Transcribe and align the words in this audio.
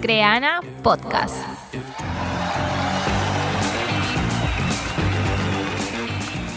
Creana 0.00 0.60
Podcast. 0.82 1.36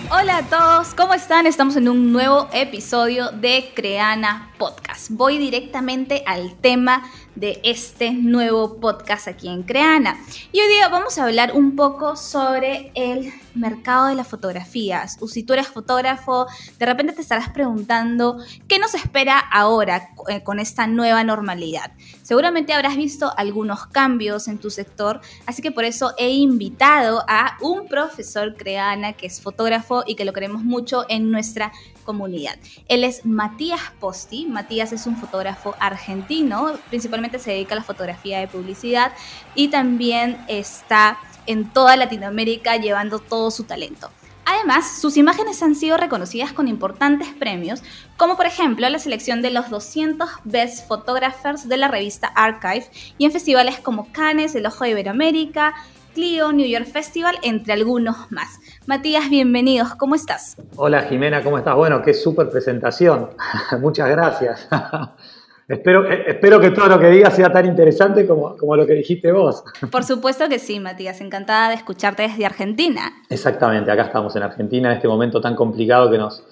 Hola 0.09 0.37
a 0.37 0.43
todos, 0.43 0.93
¿cómo 0.93 1.13
están? 1.13 1.45
Estamos 1.45 1.75
en 1.75 1.89
un 1.89 2.13
nuevo 2.13 2.47
episodio 2.53 3.31
de 3.31 3.71
Creana 3.75 4.51
Podcast. 4.57 5.09
Voy 5.09 5.37
directamente 5.37 6.23
al 6.25 6.55
tema 6.55 7.03
de 7.35 7.59
este 7.63 8.11
nuevo 8.11 8.79
podcast 8.79 9.27
aquí 9.27 9.47
en 9.47 9.63
Creana. 9.63 10.17
Y 10.51 10.59
hoy 10.59 10.67
día 10.67 10.89
vamos 10.89 11.17
a 11.17 11.23
hablar 11.25 11.53
un 11.53 11.75
poco 11.75 12.15
sobre 12.15 12.91
el 12.95 13.33
mercado 13.55 14.07
de 14.07 14.15
las 14.15 14.27
fotografías. 14.27 15.17
O 15.21 15.27
si 15.27 15.43
tú 15.43 15.53
eres 15.53 15.67
fotógrafo, 15.67 16.47
de 16.77 16.85
repente 16.85 17.13
te 17.13 17.21
estarás 17.21 17.49
preguntando 17.49 18.37
qué 18.67 18.79
nos 18.79 18.93
espera 18.93 19.39
ahora 19.39 20.09
eh, 20.27 20.43
con 20.43 20.59
esta 20.59 20.87
nueva 20.87 21.23
normalidad. 21.23 21.91
Seguramente 22.21 22.73
habrás 22.73 22.95
visto 22.95 23.31
algunos 23.37 23.87
cambios 23.87 24.47
en 24.47 24.57
tu 24.57 24.69
sector, 24.69 25.21
así 25.45 25.61
que 25.61 25.71
por 25.71 25.83
eso 25.83 26.13
he 26.17 26.29
invitado 26.29 27.23
a 27.27 27.57
un 27.61 27.87
profesor 27.87 28.55
creana 28.55 29.13
que 29.13 29.27
es 29.27 29.41
fotógrafo 29.41 30.03
y 30.05 30.15
que 30.15 30.25
lo 30.25 30.33
queremos 30.33 30.63
mucho 30.63 31.05
en 31.09 31.31
nuestra 31.31 31.71
comunidad. 32.03 32.55
Él 32.87 33.03
es 33.03 33.25
Matías 33.25 33.81
Posti. 33.99 34.45
Matías 34.45 34.91
es 34.91 35.07
un 35.07 35.17
fotógrafo 35.17 35.75
argentino, 35.79 36.73
principalmente 36.89 37.39
se 37.39 37.51
dedica 37.51 37.73
a 37.73 37.77
la 37.79 37.83
fotografía 37.83 38.39
de 38.39 38.47
publicidad 38.47 39.13
y 39.55 39.69
también 39.69 40.43
está 40.47 41.17
en 41.45 41.69
toda 41.69 41.95
Latinoamérica 41.95 42.77
llevando 42.77 43.19
todo 43.19 43.51
su 43.51 43.63
talento. 43.63 44.09
Además, 44.45 44.99
sus 44.99 45.15
imágenes 45.15 45.63
han 45.63 45.73
sido 45.73 45.95
reconocidas 45.95 46.51
con 46.51 46.67
importantes 46.67 47.29
premios, 47.29 47.81
como 48.17 48.35
por 48.35 48.45
ejemplo 48.45 48.87
la 48.89 48.99
selección 48.99 49.41
de 49.41 49.51
los 49.51 49.69
200 49.69 50.29
Best 50.43 50.87
Photographers 50.87 51.69
de 51.69 51.77
la 51.77 51.87
revista 51.87 52.27
Archive 52.27 52.89
y 53.17 53.25
en 53.25 53.31
festivales 53.31 53.79
como 53.79 54.11
Cannes, 54.11 54.53
El 54.55 54.65
Ojo 54.65 54.83
de 54.83 54.91
Iberoamérica, 54.91 55.73
Clio, 56.13 56.51
New 56.51 56.67
York 56.67 56.85
Festival, 56.85 57.35
entre 57.41 57.73
algunos 57.73 58.31
más. 58.31 58.59
Matías, 58.85 59.29
bienvenidos, 59.29 59.95
¿cómo 59.95 60.13
estás? 60.13 60.57
Hola 60.75 61.01
Jimena, 61.03 61.41
¿cómo 61.41 61.57
estás? 61.57 61.75
Bueno, 61.75 62.01
qué 62.03 62.13
súper 62.13 62.49
presentación. 62.49 63.29
Muchas 63.81 64.09
gracias. 64.09 64.67
Espero, 65.67 66.05
eh, 66.11 66.25
espero 66.27 66.59
que 66.59 66.71
todo 66.71 66.87
lo 66.87 66.99
que 66.99 67.07
digas 67.07 67.33
sea 67.33 67.49
tan 67.49 67.65
interesante 67.65 68.27
como, 68.27 68.57
como 68.57 68.75
lo 68.75 68.85
que 68.85 68.93
dijiste 68.93 69.31
vos. 69.31 69.63
Por 69.91 70.03
supuesto 70.03 70.49
que 70.49 70.59
sí, 70.59 70.79
Matías. 70.81 71.21
Encantada 71.21 71.69
de 71.69 71.75
escucharte 71.75 72.23
desde 72.23 72.45
Argentina. 72.45 73.13
Exactamente, 73.29 73.89
acá 73.89 74.03
estamos 74.03 74.35
en 74.35 74.43
Argentina, 74.43 74.91
en 74.91 74.97
este 74.97 75.07
momento 75.07 75.39
tan 75.39 75.55
complicado 75.55 76.11
que 76.11 76.17
nos, 76.17 76.43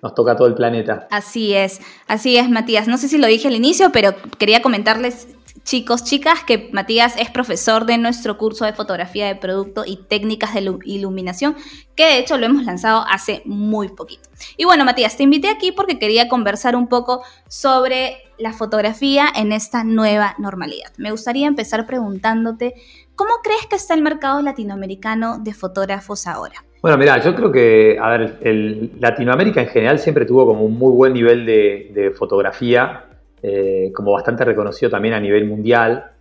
nos 0.00 0.14
toca 0.14 0.36
todo 0.36 0.46
el 0.46 0.54
planeta. 0.54 1.08
Así 1.10 1.52
es, 1.52 1.80
así 2.06 2.36
es, 2.36 2.48
Matías. 2.48 2.86
No 2.86 2.96
sé 2.96 3.08
si 3.08 3.18
lo 3.18 3.26
dije 3.26 3.48
al 3.48 3.56
inicio, 3.56 3.90
pero 3.92 4.14
quería 4.38 4.62
comentarles 4.62 5.26
chicos, 5.64 6.04
chicas, 6.04 6.44
que 6.44 6.70
Matías 6.72 7.16
es 7.18 7.30
profesor 7.30 7.86
de 7.86 7.98
nuestro 7.98 8.38
curso 8.38 8.64
de 8.64 8.72
fotografía 8.72 9.26
de 9.26 9.36
producto 9.36 9.84
y 9.86 9.96
técnicas 9.96 10.54
de 10.54 10.78
iluminación, 10.84 11.56
que 11.94 12.04
de 12.04 12.18
hecho 12.18 12.38
lo 12.38 12.46
hemos 12.46 12.64
lanzado 12.64 13.04
hace 13.08 13.42
muy 13.44 13.88
poquito. 13.88 14.28
Y 14.56 14.64
bueno, 14.64 14.84
Matías, 14.84 15.16
te 15.16 15.22
invité 15.22 15.48
aquí 15.48 15.72
porque 15.72 15.98
quería 15.98 16.28
conversar 16.28 16.76
un 16.76 16.88
poco 16.88 17.22
sobre 17.48 18.18
la 18.38 18.52
fotografía 18.52 19.26
en 19.34 19.52
esta 19.52 19.84
nueva 19.84 20.34
normalidad. 20.38 20.92
Me 20.96 21.10
gustaría 21.10 21.46
empezar 21.46 21.86
preguntándote, 21.86 22.74
¿cómo 23.14 23.30
crees 23.42 23.66
que 23.66 23.76
está 23.76 23.94
el 23.94 24.02
mercado 24.02 24.40
latinoamericano 24.42 25.38
de 25.38 25.52
fotógrafos 25.52 26.26
ahora? 26.26 26.64
Bueno, 26.82 26.96
mira, 26.96 27.22
yo 27.22 27.34
creo 27.34 27.52
que, 27.52 27.98
a 28.00 28.08
ver, 28.08 28.38
el 28.40 28.92
Latinoamérica 28.98 29.60
en 29.60 29.68
general 29.68 29.98
siempre 29.98 30.24
tuvo 30.24 30.46
como 30.46 30.62
un 30.62 30.78
muy 30.78 30.94
buen 30.94 31.12
nivel 31.12 31.44
de, 31.44 31.90
de 31.92 32.10
fotografía 32.12 33.09
eh, 33.42 33.90
como 33.94 34.12
bastante 34.12 34.44
reconocido 34.44 34.90
también 34.90 35.14
a 35.14 35.20
nivel 35.20 35.46
mundial. 35.46 36.12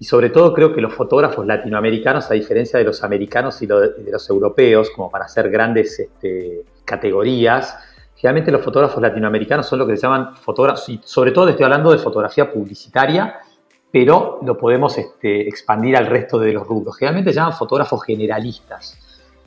Y 0.00 0.04
sobre 0.04 0.30
todo 0.30 0.54
creo 0.54 0.72
que 0.72 0.80
los 0.80 0.94
fotógrafos 0.94 1.44
latinoamericanos, 1.44 2.30
a 2.30 2.34
diferencia 2.34 2.78
de 2.78 2.84
los 2.84 3.02
americanos 3.02 3.60
y 3.62 3.66
de 3.66 4.10
los 4.12 4.30
europeos, 4.30 4.90
como 4.90 5.10
para 5.10 5.24
hacer 5.24 5.50
grandes 5.50 5.98
este, 5.98 6.64
categorías, 6.84 7.76
generalmente 8.14 8.52
los 8.52 8.64
fotógrafos 8.64 9.02
latinoamericanos 9.02 9.66
son 9.66 9.80
lo 9.80 9.86
que 9.86 9.96
se 9.96 10.02
llaman 10.02 10.36
fotógrafos, 10.36 10.88
y 10.88 11.00
sobre 11.04 11.32
todo 11.32 11.48
estoy 11.48 11.64
hablando 11.64 11.90
de 11.90 11.98
fotografía 11.98 12.52
publicitaria, 12.52 13.40
pero 13.90 14.38
lo 14.42 14.56
podemos 14.56 14.96
este, 14.98 15.48
expandir 15.48 15.96
al 15.96 16.06
resto 16.06 16.38
de 16.38 16.52
los 16.52 16.66
rubros. 16.66 16.96
Generalmente 16.96 17.32
se 17.32 17.36
llaman 17.36 17.54
fotógrafos 17.54 18.04
generalistas, 18.04 18.98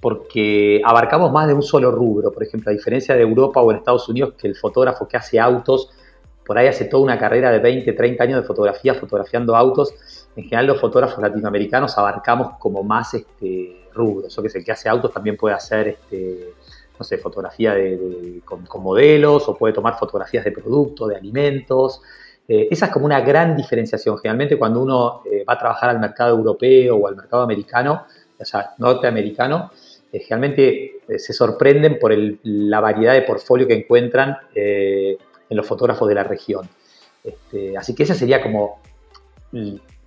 porque 0.02 0.82
abarcamos 0.84 1.32
más 1.32 1.48
de 1.48 1.54
un 1.54 1.62
solo 1.62 1.92
rubro. 1.92 2.32
Por 2.32 2.44
ejemplo, 2.44 2.72
a 2.72 2.74
diferencia 2.74 3.16
de 3.16 3.22
Europa 3.22 3.62
o 3.62 3.72
en 3.72 3.78
Estados 3.78 4.10
Unidos, 4.10 4.34
que 4.38 4.48
el 4.48 4.56
fotógrafo 4.56 5.08
que 5.08 5.16
hace 5.16 5.40
autos 5.40 5.92
por 6.46 6.58
ahí 6.58 6.68
hace 6.68 6.86
toda 6.86 7.04
una 7.04 7.20
carrera 7.20 7.52
de 7.52 7.60
20, 7.60 7.94
30 7.94 8.24
años 8.24 8.42
de 8.42 8.48
fotografía, 8.48 8.94
fotografiando 8.94 9.56
autos. 9.56 9.94
En 10.36 10.44
general 10.44 10.68
los 10.68 10.82
fotógrafos 10.82 11.22
latinoamericanos 11.22 11.98
abarcamos 11.98 12.58
como 12.58 12.84
más 12.84 13.14
este, 13.14 13.88
rubros. 13.94 14.38
O 14.38 14.42
que 14.44 14.50
sé, 14.50 14.64
que 14.64 14.72
hace 14.72 14.90
autos 14.90 15.14
también 15.14 15.38
puede 15.38 15.56
hacer, 15.56 15.88
este, 15.90 16.54
no 16.98 17.06
sé, 17.06 17.18
fotografía 17.18 17.74
de, 17.74 18.42
con, 18.44 18.66
modelos 18.82 19.48
o 19.48 19.56
puede 19.56 19.74
tomar 19.74 19.98
fotografías 19.98 20.44
de 20.44 20.52
productos, 20.52 21.10
de 21.10 21.16
alimentos. 21.16 22.02
Eh, 22.48 22.68
esa 22.72 22.88
es 22.88 22.92
como 22.92 23.06
una 23.06 23.22
gran 23.22 23.56
diferenciación. 23.56 24.18
Generalmente 24.18 24.58
cuando 24.58 24.82
uno 24.82 25.22
eh, 25.32 25.44
va 25.48 25.54
a 25.54 25.60
trabajar 25.60 25.92
al 25.92 26.00
mercado 26.00 26.36
europeo 26.36 26.98
o 26.98 27.08
al 27.08 27.16
mercado 27.16 27.44
americano, 27.44 28.06
o 28.40 28.46
sea, 28.46 28.72
norteamericano, 28.80 29.72
eh, 30.12 30.20
generalmente 30.20 31.02
se 31.18 31.34
sorprenden 31.34 32.00
por 32.00 32.14
la 32.44 32.80
variedad 32.80 33.14
de 33.14 33.22
portfolio 33.22 33.68
que 33.68 33.74
encuentran 33.74 34.38
en 35.52 35.58
los 35.58 35.68
fotógrafos 35.68 36.08
de 36.08 36.16
la 36.16 36.24
región. 36.24 36.68
Este, 37.24 37.78
así 37.78 37.94
que 37.94 38.04
esa 38.04 38.16
sería 38.16 38.42
como 38.42 38.80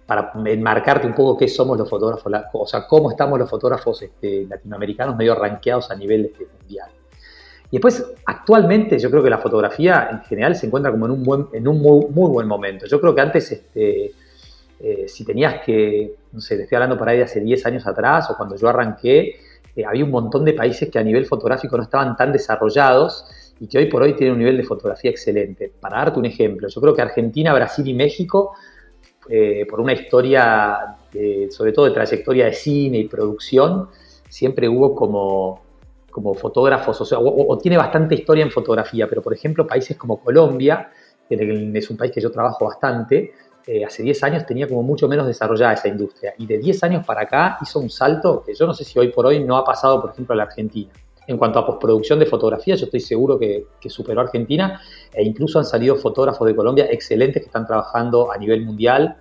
para 0.07 0.33
enmarcarte 0.47 1.07
un 1.07 1.15
poco 1.15 1.37
qué 1.37 1.49
somos 1.49 1.79
los 1.79 1.89
fotógrafos, 1.89 2.33
o 2.53 2.67
sea, 2.67 2.87
cómo 2.87 3.11
estamos 3.11 3.39
los 3.39 3.49
fotógrafos 3.49 4.03
este, 4.03 4.47
latinoamericanos 4.47 5.17
medio 5.17 5.35
ranqueados 5.35 5.91
a 5.91 5.97
nivel 5.97 6.25
este, 6.25 6.47
mundial. 6.59 6.89
Y 7.71 7.77
después, 7.77 8.07
actualmente 8.25 8.99
yo 8.99 9.11
creo 9.11 9.23
que 9.23 9.31
la 9.31 9.39
fotografía 9.39 10.09
en 10.11 10.21
general 10.23 10.57
se 10.57 10.67
encuentra 10.67 10.91
como 10.91 11.07
en 11.07 11.13
un, 11.13 11.23
buen, 11.23 11.47
en 11.53 11.69
un 11.69 11.81
muy, 11.81 12.07
buen 12.11 12.49
momento. 12.49 12.87
Yo 12.87 12.99
creo 13.01 13.15
que 13.15 13.21
antes, 13.21 13.65
eh, 13.75 14.15
si 15.07 15.25
tenías 15.27 15.63
que, 15.65 16.15
no 16.33 16.41
sé, 16.41 16.57
te 16.57 16.63
estoy 16.63 16.77
hablando 16.77 16.97
para 16.97 17.11
ahí 17.11 17.19
de 17.19 17.25
hace 17.25 17.41
10 17.41 17.67
años 17.67 17.87
atrás 17.87 18.31
o 18.31 18.37
cuando 18.37 18.57
yo 18.57 18.69
arranqué, 18.69 19.37
eh, 19.77 19.85
había 19.85 20.05
un 20.05 20.11
montón 20.11 20.45
de 20.45 20.55
países 20.55 20.89
que 20.89 20.99
a 20.99 21.03
nivel 21.03 21.27
fotográfico 21.27 21.77
no 21.77 21.83
estaban 21.83 22.17
tan 22.17 22.33
desarrollados 22.33 23.27
y 23.61 23.69
que 23.69 23.79
hoy 23.79 23.87
por 23.87 24.03
hoy 24.03 24.15
tiene 24.15 24.33
un 24.33 24.39
nivel 24.39 24.57
de 24.57 24.65
fotografía 24.65 25.11
excelente. 25.11 25.73
Para 25.81 25.99
darte 25.99 26.19
un 26.19 26.27
ejemplo, 26.27 26.69
yo 26.69 26.81
creo 26.81 26.95
que 26.95 27.03
Argentina, 27.03 27.55
Brasil 27.55 27.87
y 27.87 27.95
México, 27.95 28.55
eh, 29.29 29.67
por 29.69 29.81
una 29.81 29.93
historia, 29.93 30.97
sobre 31.51 31.73
todo 31.73 31.87
de 31.87 31.93
trayectoria 31.93 32.47
de 32.47 32.53
cine 32.53 32.99
y 32.99 33.09
producción, 33.09 33.89
siempre 34.29 34.69
hubo 34.69 34.95
como, 34.95 35.63
como 36.11 36.35
fotógrafos, 36.35 37.01
o, 37.01 37.05
sea, 37.05 37.19
o, 37.19 37.59
tiene 37.59 37.77
bastante 37.77 38.15
historia 38.15 38.45
en 38.45 38.51
fotografía, 38.51 39.09
pero 39.09 39.23
por 39.23 39.35
ejemplo 39.35 39.67
países 39.67 39.97
como 39.97 40.21
Colombia, 40.21 40.91
que 41.29 41.35
es 41.75 41.91
un 41.91 41.97
país 41.97 42.13
que 42.13 42.21
yo 42.21 42.31
trabajo 42.31 42.65
bastante, 42.65 43.33
eh, 43.67 43.85
hace 43.85 44.03
10 44.03 44.23
años 44.25 44.47
tenía 44.47 44.69
como 44.69 44.83
mucho 44.83 45.09
menos 45.09 45.27
desarrollada 45.27 45.73
esa 45.73 45.89
industria. 45.89 46.35
Y 46.39 46.47
de 46.47 46.59
10 46.59 46.85
años 46.85 47.07
para 47.07 47.23
acá 47.23 47.59
hizo 47.63 47.81
un 47.81 47.89
salto 47.89 48.43
que 48.45 48.55
yo 48.55 48.67
no 48.67 48.75
sé 48.75 48.85
si 48.85 48.99
hoy 48.99 49.09
por 49.09 49.27
hoy 49.27 49.43
no 49.43 49.57
ha 49.57 49.65
pasado, 49.65 50.01
por 50.01 50.11
ejemplo, 50.11 50.35
a 50.35 50.37
la 50.37 50.43
Argentina. 50.45 50.93
En 51.27 51.39
cuanto 51.39 51.59
a 51.59 51.67
postproducción 51.67 52.19
de 52.19 52.27
fotografía, 52.27 52.75
yo 52.75 52.85
estoy 52.85 53.01
seguro 53.01 53.39
que, 53.39 53.67
superó 53.89 54.21
a 54.21 54.25
Argentina 54.25 54.81
e 55.13 55.23
incluso 55.23 55.59
han 55.59 55.65
salido 55.65 55.97
fotógrafos 55.97 56.47
de 56.47 56.55
Colombia 56.55 56.87
excelentes 56.91 57.43
que 57.43 57.47
están 57.47 57.67
trabajando 57.67 58.33
a 58.33 58.37
nivel 58.37 58.65
mundial. 58.65 59.17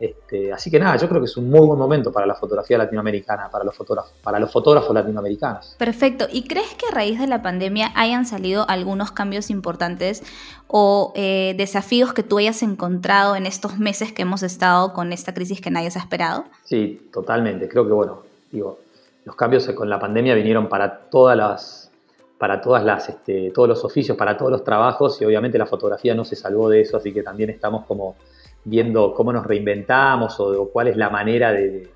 Este, 0.00 0.52
así 0.52 0.70
que 0.70 0.78
nada, 0.78 0.96
yo 0.96 1.08
creo 1.08 1.20
que 1.20 1.24
es 1.24 1.36
un 1.36 1.50
muy 1.50 1.66
buen 1.66 1.78
momento 1.78 2.12
para 2.12 2.24
la 2.24 2.34
fotografía 2.34 2.78
latinoamericana, 2.78 3.50
para 3.50 3.64
los 3.64 3.74
fotógrafos, 3.74 4.12
para 4.22 4.38
los 4.38 4.52
fotógrafos 4.52 4.94
latinoamericanos. 4.94 5.74
Perfecto. 5.78 6.26
¿Y 6.30 6.46
crees 6.46 6.74
que 6.74 6.86
a 6.86 6.94
raíz 6.94 7.18
de 7.18 7.26
la 7.26 7.42
pandemia 7.42 7.92
hayan 7.96 8.24
salido 8.24 8.64
algunos 8.68 9.10
cambios 9.10 9.50
importantes 9.50 10.22
o 10.68 11.12
eh, 11.16 11.54
desafíos 11.56 12.12
que 12.12 12.22
tú 12.22 12.38
hayas 12.38 12.62
encontrado 12.62 13.34
en 13.34 13.46
estos 13.46 13.78
meses 13.78 14.12
que 14.12 14.22
hemos 14.22 14.42
estado 14.42 14.92
con 14.92 15.12
esta 15.12 15.34
crisis 15.34 15.60
que 15.60 15.70
nadie 15.70 15.90
se 15.90 15.98
ha 15.98 16.02
esperado? 16.02 16.44
Sí, 16.64 17.08
totalmente. 17.12 17.68
Creo 17.68 17.84
que 17.84 17.92
bueno, 17.92 18.22
digo, 18.52 18.78
los 19.28 19.36
cambios 19.36 19.68
con 19.72 19.90
la 19.90 20.00
pandemia 20.00 20.34
vinieron 20.34 20.70
para 20.70 21.00
todas 21.10 21.36
las, 21.36 21.92
para 22.38 22.62
todas 22.62 22.82
las, 22.82 23.10
este, 23.10 23.50
todos 23.50 23.68
los 23.68 23.84
oficios, 23.84 24.16
para 24.16 24.38
todos 24.38 24.50
los 24.50 24.64
trabajos 24.64 25.20
y 25.20 25.26
obviamente 25.26 25.58
la 25.58 25.66
fotografía 25.66 26.14
no 26.14 26.24
se 26.24 26.34
salvó 26.34 26.70
de 26.70 26.80
eso, 26.80 26.96
así 26.96 27.12
que 27.12 27.22
también 27.22 27.50
estamos 27.50 27.84
como 27.84 28.16
viendo 28.64 29.12
cómo 29.12 29.30
nos 29.30 29.44
reinventamos 29.46 30.40
o, 30.40 30.70
cuál 30.70 30.88
es 30.88 30.96
la 30.96 31.10
manera 31.10 31.52
de, 31.52 31.90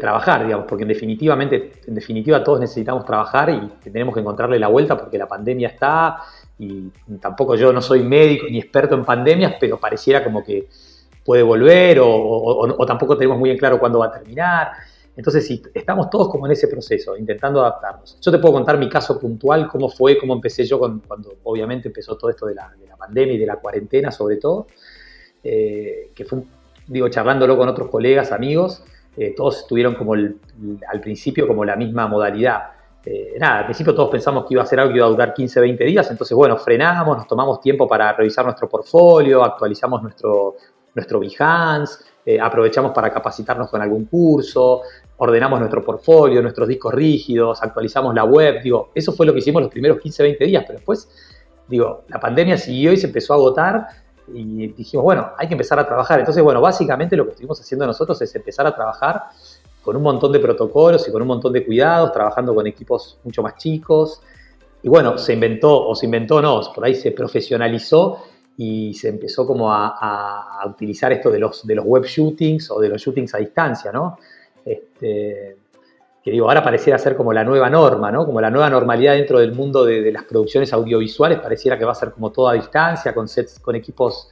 trabajar, 0.00 0.44
digamos, 0.44 0.66
porque 0.68 0.82
en, 0.82 0.88
definitivamente, 0.88 1.72
en 1.84 1.94
definitiva 1.96 2.44
todos 2.44 2.60
necesitamos 2.60 3.04
trabajar 3.04 3.50
y 3.50 3.90
tenemos 3.90 4.14
que 4.14 4.20
encontrarle 4.20 4.60
la 4.60 4.68
vuelta 4.68 4.96
porque 4.96 5.18
la 5.18 5.26
pandemia 5.26 5.70
está 5.70 6.18
y 6.56 6.88
tampoco 7.20 7.56
yo 7.56 7.72
no 7.72 7.82
soy 7.82 8.04
médico 8.04 8.46
ni 8.48 8.60
experto 8.60 8.94
en 8.94 9.04
pandemias, 9.04 9.54
pero 9.58 9.76
pareciera 9.80 10.22
como 10.22 10.44
que 10.44 10.68
puede 11.24 11.42
volver 11.42 11.98
o, 11.98 12.08
o 12.08 12.86
tampoco 12.86 13.16
tenemos 13.16 13.40
muy 13.40 13.50
en 13.50 13.58
claro 13.58 13.80
cuándo 13.80 13.98
va 13.98 14.06
a 14.06 14.12
terminar. 14.12 14.70
Entonces, 15.16 15.46
sí, 15.46 15.62
estamos 15.72 16.10
todos 16.10 16.28
como 16.28 16.46
en 16.46 16.52
ese 16.52 16.68
proceso, 16.68 17.16
intentando 17.16 17.60
adaptarnos. 17.60 18.18
Yo 18.20 18.30
te 18.30 18.38
puedo 18.38 18.54
contar 18.54 18.76
mi 18.78 18.88
caso 18.88 19.18
puntual, 19.18 19.66
cómo 19.66 19.88
fue, 19.88 20.18
cómo 20.18 20.34
empecé 20.34 20.64
yo 20.64 20.78
cuando 20.78 21.36
obviamente 21.44 21.88
empezó 21.88 22.16
todo 22.16 22.30
esto 22.30 22.46
de 22.46 22.54
la, 22.54 22.70
pandemia 22.98 23.34
y 23.34 23.38
de 23.38 23.46
la 23.46 23.56
cuarentena 23.56 24.10
sobre 24.10 24.36
todo. 24.36 24.66
que 25.42 26.24
fue, 26.26 26.42
digo, 26.86 27.08
charlándolo 27.08 27.56
con 27.56 27.68
otros 27.68 27.88
colegas, 27.88 28.30
amigos, 28.32 28.82
todos 29.36 29.66
tuvieron 29.66 29.94
como 29.94 30.14
al 30.14 31.00
principio 31.00 31.46
como 31.46 31.64
la 31.64 31.76
misma 31.76 32.06
modalidad. 32.08 32.72
nada, 33.38 33.60
al 33.60 33.64
principio 33.64 33.94
todos 33.94 34.10
pensamos 34.10 34.44
que 34.44 34.54
iba 34.54 34.62
a 34.62 34.66
ser 34.66 34.80
algo 34.80 34.92
que 34.92 34.98
iba 34.98 35.06
a 35.06 35.10
durar 35.10 35.32
15, 35.32 35.60
20 35.60 35.84
días, 35.84 36.10
entonces 36.10 36.36
bueno, 36.36 36.58
frenamos, 36.58 37.16
nos 37.16 37.26
tomamos 37.26 37.60
tiempo 37.60 37.86
para 37.88 38.12
revisar 38.12 38.44
nuestro 38.44 38.68
portfolio, 38.68 39.42
actualizamos 39.44 40.02
nuestro, 40.02 40.56
nuestro 40.96 41.20
Behance, 41.20 42.04
aprovechamos 42.42 42.90
para 42.90 43.12
capacitarnos 43.12 43.70
con 43.70 43.80
algún 43.80 44.06
curso, 44.06 44.82
ordenamos 45.18 45.60
nuestro 45.60 45.84
portfolio, 45.84 46.42
nuestros 46.42 46.66
discos 46.66 46.92
rígidos, 46.92 47.62
actualizamos 47.62 48.12
la 48.14 48.24
web, 48.24 48.60
digo, 48.62 48.90
eso 48.94 49.12
fue 49.12 49.26
lo 49.26 49.32
que 49.32 49.38
hicimos 49.38 49.62
los 49.62 49.70
primeros 49.70 50.00
15, 50.00 50.22
20 50.24 50.44
días, 50.44 50.64
pero 50.66 50.78
después, 50.78 51.08
digo, 51.68 52.02
la 52.08 52.18
pandemia 52.18 52.58
siguió 52.58 52.92
y 52.92 52.96
se 52.96 53.06
empezó 53.06 53.34
a 53.34 53.36
agotar 53.36 53.86
y 54.34 54.68
dijimos, 54.68 55.04
bueno, 55.04 55.30
hay 55.38 55.46
que 55.46 55.54
empezar 55.54 55.78
a 55.78 55.86
trabajar. 55.86 56.18
Entonces, 56.18 56.42
bueno, 56.42 56.60
básicamente 56.60 57.16
lo 57.16 57.24
que 57.26 57.30
estuvimos 57.30 57.60
haciendo 57.60 57.86
nosotros 57.86 58.20
es 58.22 58.34
empezar 58.34 58.66
a 58.66 58.74
trabajar 58.74 59.22
con 59.82 59.94
un 59.94 60.02
montón 60.02 60.32
de 60.32 60.40
protocolos 60.40 61.06
y 61.06 61.12
con 61.12 61.22
un 61.22 61.28
montón 61.28 61.52
de 61.52 61.64
cuidados, 61.64 62.10
trabajando 62.12 62.52
con 62.52 62.66
equipos 62.66 63.20
mucho 63.22 63.42
más 63.44 63.54
chicos. 63.56 64.20
Y 64.82 64.88
bueno, 64.88 65.16
se 65.16 65.32
inventó, 65.32 65.86
o 65.86 65.94
se 65.94 66.06
inventó 66.06 66.42
no, 66.42 66.60
por 66.74 66.84
ahí 66.84 66.96
se 66.96 67.12
profesionalizó 67.12 68.18
y 68.56 68.94
se 68.94 69.08
empezó 69.08 69.46
como 69.46 69.72
a, 69.72 70.62
utilizar 70.66 71.12
esto 71.12 71.30
de 71.30 71.38
los, 71.38 71.66
de 71.66 71.74
los 71.74 71.84
web 71.84 72.04
shootings 72.04 72.70
o 72.70 72.80
de 72.80 72.88
los 72.88 73.00
shootings 73.00 73.34
a 73.34 73.38
distancia, 73.38 73.92
¿no? 73.92 74.18
Este, 74.64 75.56
que 76.26 76.32
digo, 76.32 76.48
ahora 76.48 76.64
pareciera 76.64 76.98
ser 76.98 77.16
como 77.16 77.32
la 77.32 77.44
nueva 77.44 77.70
norma, 77.70 78.10
¿no? 78.10 78.26
Como 78.26 78.40
la 78.40 78.50
nueva 78.50 78.68
normalidad 78.68 79.14
dentro 79.14 79.38
del 79.38 79.52
mundo 79.52 79.84
de, 79.84 80.10
las 80.10 80.24
producciones 80.24 80.72
audiovisuales, 80.72 81.38
pareciera 81.38 81.78
que 81.78 81.84
va 81.84 81.92
a 81.92 81.94
ser 81.94 82.10
como 82.10 82.32
todo 82.32 82.48
a 82.48 82.54
distancia, 82.54 83.14
con 83.14 83.28
sets, 83.28 83.60
con 83.60 83.76
equipos 83.76 84.28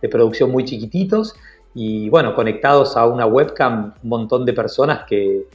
de 0.00 0.08
producción 0.08 0.50
muy 0.50 0.64
chiquititos 0.64 1.34
y 1.74 2.08
bueno, 2.08 2.34
conectados 2.34 2.96
a 2.96 3.06
una 3.06 3.26
webcam 3.26 3.92
un 4.02 4.08
montón 4.08 4.46
de 4.46 4.54
personas 4.54 5.04
que, 5.06 5.46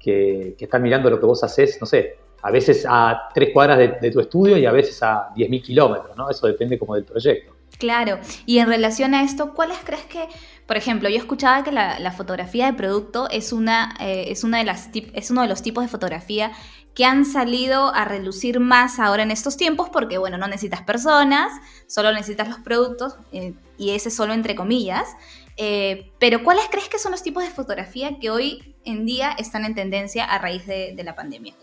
que, 0.00 0.56
están 0.58 0.82
mirando 0.82 1.10
lo 1.10 1.20
que 1.20 1.26
vos 1.26 1.44
haces, 1.44 1.78
no 1.80 1.86
sé, 1.86 2.16
a 2.42 2.50
veces 2.50 2.86
a 2.88 3.28
tres 3.34 3.50
cuadras 3.52 3.78
de, 4.00 4.10
tu 4.10 4.20
estudio 4.20 4.56
y 4.56 4.66
a 4.66 4.72
veces 4.72 5.02
a 5.02 5.30
10.000 5.34 5.62
kilómetros, 5.62 6.16
¿no? 6.16 6.30
Eso 6.30 6.46
depende 6.46 6.78
como 6.78 6.94
del 6.94 7.04
proyecto. 7.04 7.54
Claro, 7.78 8.18
y 8.44 8.58
en 8.58 8.68
relación 8.68 9.14
a 9.14 9.22
esto, 9.22 9.54
¿cuáles 9.54 9.78
crees 9.84 10.04
que, 10.04 10.28
por 10.66 10.76
ejemplo, 10.76 11.08
yo 11.08 11.16
escuchaba 11.16 11.64
que 11.64 11.72
la, 11.72 12.12
fotografía 12.12 12.66
de 12.66 12.74
producto 12.74 13.28
es, 13.30 13.52
una, 13.52 13.94
eh, 14.00 14.26
es, 14.28 14.44
una 14.44 14.58
de 14.58 14.64
las 14.64 14.90
es 14.92 15.30
uno 15.30 15.42
de 15.42 15.48
los 15.48 15.62
tipos 15.62 15.82
de 15.82 15.88
fotografía 15.88 16.52
que 16.94 17.04
han 17.04 17.24
salido 17.24 17.94
a 17.94 18.04
relucir 18.04 18.60
más 18.60 18.98
ahora 18.98 19.22
en 19.22 19.30
estos 19.30 19.56
tiempos 19.56 19.88
porque, 19.88 20.18
bueno, 20.18 20.36
no 20.36 20.46
necesitas 20.46 20.82
personas, 20.82 21.52
solo 21.86 22.12
necesitas 22.12 22.48
los 22.48 22.58
productos 22.58 23.16
eh, 23.32 23.54
y 23.78 23.90
ese 23.90 24.10
solo 24.10 24.34
entre 24.34 24.54
comillas. 24.54 25.08
Eh, 25.56 26.12
pero 26.18 26.42
¿cuáles 26.42 26.66
crees 26.70 26.88
que 26.88 26.98
son 26.98 27.12
los 27.12 27.22
tipos 27.22 27.44
de 27.44 27.50
fotografía 27.50 28.18
que 28.18 28.30
hoy 28.30 28.74
en 28.84 29.06
día 29.06 29.30
están 29.38 29.64
en 29.64 29.74
tendencia 29.74 30.24
a 30.24 30.38
raíz 30.38 30.66
de 30.66 31.00
la 31.02 31.14
pandemia? 31.14 31.54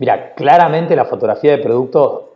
Mira, 0.00 0.34
claramente 0.34 0.96
la 0.96 1.04
fotografía 1.04 1.52
de 1.52 1.58
producto 1.58 2.26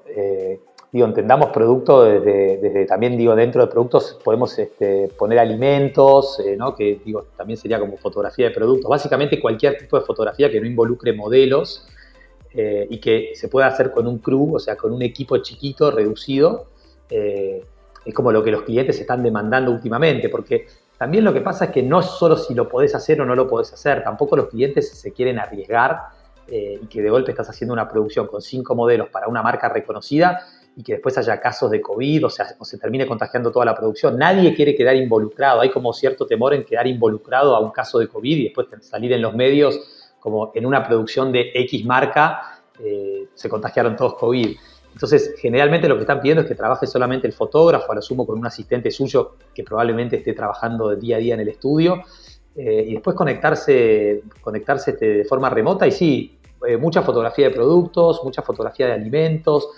digo, 0.94 1.08
entendamos 1.08 1.48
producto 1.48 2.04
desde, 2.04 2.86
también, 2.86 3.18
digo, 3.18 3.34
dentro 3.34 3.66
de 3.66 3.66
productos 3.66 4.16
podemos 4.22 4.56
este, 4.56 5.08
poner 5.08 5.40
alimentos, 5.40 6.38
eh, 6.38 6.56
¿no? 6.56 6.76
que 6.76 7.00
digo, 7.04 7.26
también 7.36 7.56
sería 7.56 7.80
como 7.80 7.96
fotografía 7.96 8.46
de 8.46 8.54
productos, 8.54 8.88
básicamente 8.88 9.40
cualquier 9.40 9.76
tipo 9.76 9.98
de 9.98 10.06
fotografía 10.06 10.48
que 10.48 10.60
no 10.60 10.68
involucre 10.68 11.12
modelos 11.12 11.88
eh, 12.52 12.86
y 12.88 13.00
que 13.00 13.32
se 13.34 13.48
pueda 13.48 13.66
hacer 13.66 13.90
con 13.90 14.06
un 14.06 14.18
crew, 14.18 14.54
o 14.54 14.60
sea, 14.60 14.76
con 14.76 14.92
un 14.92 15.02
equipo 15.02 15.36
chiquito, 15.38 15.90
reducido, 15.90 16.66
eh, 17.10 17.64
es 18.04 18.14
como 18.14 18.30
lo 18.30 18.44
que 18.44 18.52
los 18.52 18.62
clientes 18.62 19.00
están 19.00 19.24
demandando 19.24 19.72
últimamente, 19.72 20.28
porque 20.28 20.68
también 20.96 21.24
lo 21.24 21.32
que 21.32 21.40
pasa 21.40 21.64
es 21.64 21.70
que 21.72 21.82
no 21.82 22.02
solo 22.02 22.36
si 22.36 22.54
lo 22.54 22.68
podés 22.68 22.94
hacer 22.94 23.20
o 23.20 23.24
no 23.26 23.34
lo 23.34 23.48
podés 23.48 23.72
hacer, 23.72 24.04
tampoco 24.04 24.36
los 24.36 24.46
clientes 24.46 24.90
se 24.90 25.12
quieren 25.12 25.40
arriesgar 25.40 26.02
y 26.48 26.86
que 26.86 27.02
de 27.02 27.10
golpe 27.10 27.30
estás 27.30 27.48
haciendo 27.48 27.72
una 27.72 27.88
producción 27.88 28.26
con 28.26 28.42
cinco 28.42 28.74
modelos 28.74 29.08
para 29.08 29.28
una 29.28 29.42
marca 29.42 29.68
reconocida 29.68 30.40
y 30.76 30.82
que 30.82 30.94
después 30.94 31.16
haya 31.18 31.40
casos 31.40 31.70
de 31.70 31.80
COVID 31.80 32.26
o, 32.26 32.30
sea, 32.30 32.46
o 32.58 32.64
se 32.64 32.78
termine 32.78 33.06
contagiando 33.06 33.50
toda 33.50 33.64
la 33.64 33.74
producción. 33.74 34.18
Nadie 34.18 34.54
quiere 34.54 34.74
quedar 34.74 34.96
involucrado. 34.96 35.60
Hay 35.60 35.70
como 35.70 35.92
cierto 35.92 36.26
temor 36.26 36.54
en 36.54 36.64
quedar 36.64 36.86
involucrado 36.86 37.54
a 37.54 37.60
un 37.60 37.70
caso 37.70 37.98
de 37.98 38.08
COVID 38.08 38.36
y 38.36 38.44
después 38.44 38.66
salir 38.80 39.12
en 39.12 39.22
los 39.22 39.34
medios 39.34 39.78
como 40.18 40.52
en 40.54 40.66
una 40.66 40.86
producción 40.86 41.30
de 41.32 41.52
X 41.54 41.84
marca 41.84 42.60
eh, 42.82 43.28
se 43.34 43.48
contagiaron 43.48 43.94
todos 43.94 44.14
COVID. 44.14 44.56
Entonces, 44.92 45.34
generalmente 45.38 45.88
lo 45.88 45.96
que 45.96 46.02
están 46.02 46.20
pidiendo 46.20 46.42
es 46.42 46.48
que 46.48 46.54
trabaje 46.54 46.86
solamente 46.86 47.26
el 47.26 47.32
fotógrafo, 47.32 47.90
a 47.90 47.96
lo 47.96 48.02
sumo 48.02 48.26
con 48.26 48.38
un 48.38 48.46
asistente 48.46 48.90
suyo 48.92 49.36
que 49.52 49.64
probablemente 49.64 50.16
esté 50.16 50.34
trabajando 50.34 50.88
de 50.88 50.96
día 50.96 51.16
a 51.16 51.18
día 51.18 51.34
en 51.34 51.40
el 51.40 51.48
estudio, 51.48 52.02
eh, 52.56 52.84
y 52.88 52.94
después 52.94 53.16
conectarse, 53.16 54.22
conectarse 54.40 54.92
este, 54.92 55.06
de 55.06 55.24
forma 55.24 55.50
remota. 55.50 55.86
Y 55.86 55.92
sí, 55.92 56.38
eh, 56.66 56.76
mucha 56.76 57.02
fotografía 57.02 57.48
de 57.48 57.54
productos, 57.54 58.22
mucha 58.24 58.42
fotografía 58.42 58.86
de 58.86 58.92
alimentos, 58.92 59.68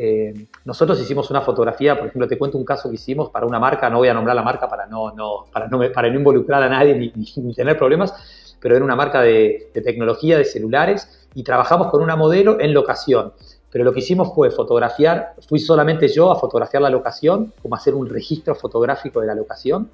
eh, 0.00 0.46
nosotros 0.64 1.00
hicimos 1.00 1.28
una 1.28 1.40
fotografía, 1.40 1.96
por 1.98 2.06
ejemplo, 2.06 2.28
te 2.28 2.38
cuento 2.38 2.56
un 2.56 2.64
caso 2.64 2.88
que 2.88 2.94
hicimos 2.94 3.30
para 3.30 3.46
una 3.46 3.58
marca, 3.58 3.90
no 3.90 3.98
voy 3.98 4.06
a 4.06 4.14
nombrar 4.14 4.36
la 4.36 4.42
marca 4.42 4.68
para 4.68 4.86
no, 4.86 5.10
no, 5.12 5.46
para 5.52 5.66
no, 5.66 5.80
para 5.92 6.08
no 6.08 6.18
involucrar 6.18 6.62
a 6.62 6.68
nadie 6.68 6.94
ni, 6.94 7.52
tener 7.52 7.76
problemas, 7.76 8.14
pero 8.60 8.76
era 8.76 8.84
una 8.84 8.94
marca 8.94 9.22
de, 9.22 9.70
tecnología, 9.72 10.38
de 10.38 10.44
celulares, 10.44 11.28
y 11.34 11.42
trabajamos 11.42 11.88
con 11.88 12.00
una 12.00 12.14
modelo 12.14 12.60
en 12.60 12.74
locación. 12.74 13.32
Pero 13.72 13.84
lo 13.84 13.92
que 13.92 13.98
hicimos 13.98 14.32
fue 14.34 14.52
fotografiar, 14.52 15.34
fui 15.48 15.58
solamente 15.58 16.06
yo 16.06 16.30
a 16.30 16.36
fotografiar 16.36 16.82
la 16.82 16.90
locación, 16.90 17.52
como 17.60 17.74
hacer 17.74 17.94
un 17.94 18.08
registro 18.08 18.54
fotográfico 18.54 19.20
de 19.20 19.26
la 19.26 19.34
locación, 19.34 19.90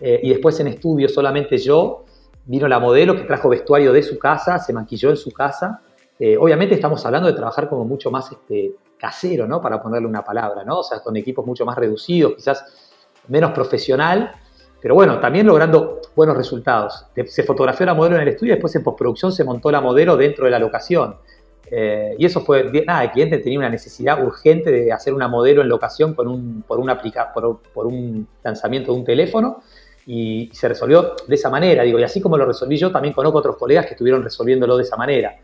eh, 0.00 0.20
y 0.22 0.30
después 0.30 0.58
en 0.60 0.68
estudio 0.68 1.08
solamente 1.08 1.58
yo, 1.58 2.04
vino 2.44 2.68
la 2.68 2.78
modelo 2.78 3.14
que 3.16 3.22
trajo 3.22 3.48
vestuario 3.48 3.92
de 3.92 4.02
su 4.02 4.18
casa, 4.18 4.58
se 4.58 4.72
maquilló 4.72 5.10
en 5.10 5.16
su 5.16 5.30
casa. 5.32 5.80
Eh, 6.18 6.36
obviamente 6.36 6.74
estamos 6.74 7.04
hablando 7.06 7.28
de 7.28 7.34
trabajar 7.34 7.68
como 7.68 7.84
mucho 7.84 8.10
más 8.10 8.30
este, 8.32 8.72
casero, 8.98 9.46
¿no? 9.46 9.60
Para 9.60 9.82
ponerle 9.82 10.08
una 10.08 10.24
palabra, 10.24 10.64
¿no? 10.64 10.80
O 10.80 10.82
sea, 10.82 11.00
con 11.00 11.16
equipos 11.16 11.44
mucho 11.46 11.64
más 11.64 11.76
reducidos, 11.76 12.34
quizás 12.36 12.64
menos 13.28 13.52
profesional, 13.52 14.32
pero 14.80 14.94
bueno, 14.94 15.20
también 15.20 15.46
logrando 15.46 16.00
buenos 16.16 16.36
resultados. 16.36 17.06
Se 17.26 17.44
fotografió 17.44 17.86
la 17.86 17.94
modelo 17.94 18.16
en 18.16 18.22
el 18.22 18.28
estudio 18.28 18.52
y 18.52 18.56
después 18.56 18.74
en 18.74 18.82
postproducción 18.82 19.32
se 19.32 19.44
montó 19.44 19.70
la 19.70 19.80
modelo 19.80 20.16
dentro 20.16 20.44
de 20.44 20.50
la 20.50 20.58
locación. 20.58 21.16
Eh, 21.70 22.16
y 22.18 22.26
eso 22.26 22.40
fue, 22.42 22.70
nada, 22.84 23.04
el 23.04 23.12
cliente 23.12 23.38
tenía 23.38 23.58
una 23.58 23.70
necesidad 23.70 24.22
urgente 24.22 24.70
de 24.70 24.92
hacer 24.92 25.14
una 25.14 25.28
modelo 25.28 25.62
en 25.62 25.68
locación 25.68 26.14
por, 26.14 26.26
un, 26.26 26.62
por, 26.66 26.78
una 26.80 27.00
por, 27.32 27.60
por 27.72 27.86
un 27.86 28.26
lanzamiento 28.42 28.92
de 28.92 28.98
un 28.98 29.04
teléfono 29.04 29.62
y 30.06 30.50
se 30.52 30.68
resolvió 30.68 31.14
de 31.26 31.34
esa 31.34 31.50
manera. 31.50 31.82
Digo, 31.82 31.98
y 31.98 32.02
así 32.02 32.20
como 32.20 32.36
lo 32.36 32.46
resolví 32.46 32.76
yo, 32.76 32.90
también 32.90 33.14
conozco 33.14 33.38
otros 33.38 33.56
colegas 33.56 33.86
que 33.86 33.92
estuvieron 33.92 34.22
resolviéndolo 34.22 34.76
de 34.76 34.82
esa 34.82 34.96
manera. 34.96 35.36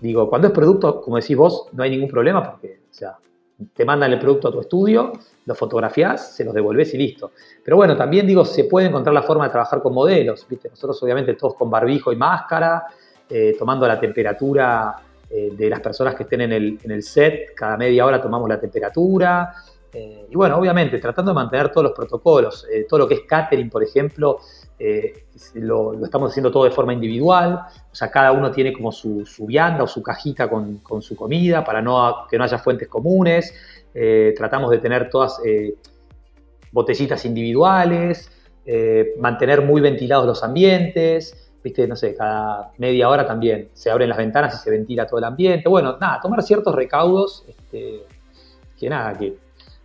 Digo, 0.00 0.28
cuando 0.28 0.48
es 0.48 0.52
producto, 0.52 1.00
como 1.00 1.16
decís 1.16 1.36
vos, 1.36 1.68
no 1.72 1.82
hay 1.82 1.90
ningún 1.90 2.08
problema 2.08 2.42
porque, 2.42 2.80
o 2.90 2.94
sea, 2.94 3.16
te 3.72 3.84
mandan 3.84 4.12
el 4.12 4.18
producto 4.18 4.48
a 4.48 4.52
tu 4.52 4.60
estudio, 4.60 5.12
lo 5.44 5.54
fotografías, 5.54 6.34
se 6.34 6.44
los 6.44 6.54
devolvés 6.54 6.94
y 6.94 6.98
listo. 6.98 7.32
Pero 7.64 7.76
bueno, 7.76 7.96
también 7.96 8.26
digo, 8.26 8.44
se 8.44 8.64
puede 8.64 8.88
encontrar 8.88 9.14
la 9.14 9.22
forma 9.22 9.44
de 9.44 9.50
trabajar 9.50 9.82
con 9.82 9.94
modelos, 9.94 10.46
¿viste? 10.48 10.68
Nosotros 10.70 11.00
obviamente 11.02 11.34
todos 11.34 11.54
con 11.54 11.70
barbijo 11.70 12.12
y 12.12 12.16
máscara, 12.16 12.84
eh, 13.28 13.54
tomando 13.58 13.86
la 13.86 13.98
temperatura 14.00 14.96
eh, 15.30 15.52
de 15.56 15.70
las 15.70 15.80
personas 15.80 16.14
que 16.14 16.24
estén 16.24 16.42
en 16.42 16.52
el, 16.52 16.78
en 16.82 16.90
el, 16.90 17.02
set, 17.02 17.54
cada 17.54 17.76
media 17.76 18.04
hora 18.04 18.20
tomamos 18.20 18.48
la 18.48 18.60
temperatura. 18.60 19.54
Eh, 19.94 20.26
y 20.30 20.34
bueno, 20.34 20.56
obviamente 20.56 20.98
tratando 20.98 21.32
de 21.32 21.34
mantener 21.34 21.70
todos 21.70 21.84
los 21.84 21.92
protocolos, 21.92 22.66
todo 22.88 23.00
lo 23.00 23.08
que 23.08 23.14
es 23.14 23.20
catering, 23.22 23.68
por 23.68 23.82
ejemplo, 23.82 24.38
eh, 24.84 25.26
lo, 25.54 26.04
estamos 26.04 26.32
haciendo 26.32 26.50
todo 26.50 26.64
de 26.64 26.72
forma 26.72 26.92
individual, 26.92 27.66
o 27.92 27.94
sea, 27.94 28.10
cada 28.10 28.32
uno 28.32 28.50
tiene 28.50 28.72
como 28.72 28.90
su, 28.90 29.24
vianda 29.46 29.84
o 29.84 29.86
su 29.86 30.02
cajita 30.02 30.50
con, 30.50 30.80
su 31.00 31.14
comida 31.14 31.62
para 31.62 31.80
no, 31.80 32.26
que 32.28 32.36
no 32.36 32.42
haya 32.42 32.58
fuentes 32.58 32.88
comunes, 32.88 33.54
eh, 33.94 34.34
tratamos 34.36 34.72
de 34.72 34.78
tener 34.78 35.08
todas 35.08 35.40
eh, 35.46 35.76
botellitas 36.72 37.24
individuales, 37.24 38.28
mantener 39.18 39.62
muy 39.62 39.80
ventilados 39.80 40.26
los 40.26 40.42
ambientes, 40.42 41.52
viste, 41.62 41.86
no 41.86 41.94
sé, 41.94 42.16
cada 42.16 42.72
media 42.78 43.08
hora 43.08 43.24
también 43.24 43.68
se 43.74 43.88
abren 43.88 44.08
las 44.08 44.18
ventanas 44.18 44.54
y 44.54 44.58
se 44.58 44.70
ventila 44.70 45.06
todo 45.06 45.18
el 45.18 45.24
ambiente, 45.24 45.68
bueno, 45.68 45.96
nada, 46.00 46.18
tomar 46.20 46.42
ciertos 46.42 46.74
recaudos 46.74 47.44
este, 47.46 48.02
que 48.76 48.88
nada, 48.88 49.16
que 49.16 49.36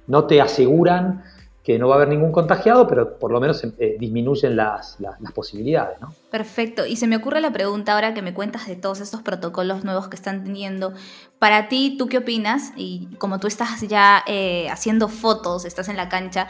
no 0.07 0.25
te 0.25 0.41
aseguran 0.41 1.23
que 1.67 1.77
no 1.77 1.89
va 1.89 1.95
a 1.95 1.97
haber 1.97 2.07
ningún 2.07 2.31
contagiado, 2.31 2.87
pero 2.87 3.19
por 3.19 3.29
lo 3.29 3.41
menos 3.41 3.61
eh, 3.61 3.97
disminuyen 3.99 4.55
las, 4.55 4.97
posibilidades. 5.35 5.99
¿no? 5.99 6.13
Perfecto. 6.31 6.85
Y 6.85 6.95
se 6.95 7.07
me 7.07 7.17
ocurre 7.17 7.41
la 7.41 7.51
pregunta 7.51 7.93
ahora 7.93 8.13
que 8.13 8.21
me 8.21 8.33
cuentas 8.33 8.67
de 8.67 8.77
todos 8.77 9.01
estos 9.01 9.21
protocolos 9.21 9.83
nuevos 9.83 10.07
que 10.07 10.15
están 10.15 10.45
teniendo. 10.45 10.93
Para 11.39 11.67
ti, 11.67 11.97
¿tú 11.99 12.07
qué 12.07 12.19
opinas? 12.19 12.71
Y 12.77 13.09
como 13.17 13.41
tú 13.41 13.47
estás 13.47 13.81
ya 13.81 14.23
eh, 14.27 14.69
haciendo 14.69 15.09
fotos, 15.09 15.65
estás 15.65 15.89
en 15.89 15.97
la 15.97 16.07
cancha, 16.07 16.47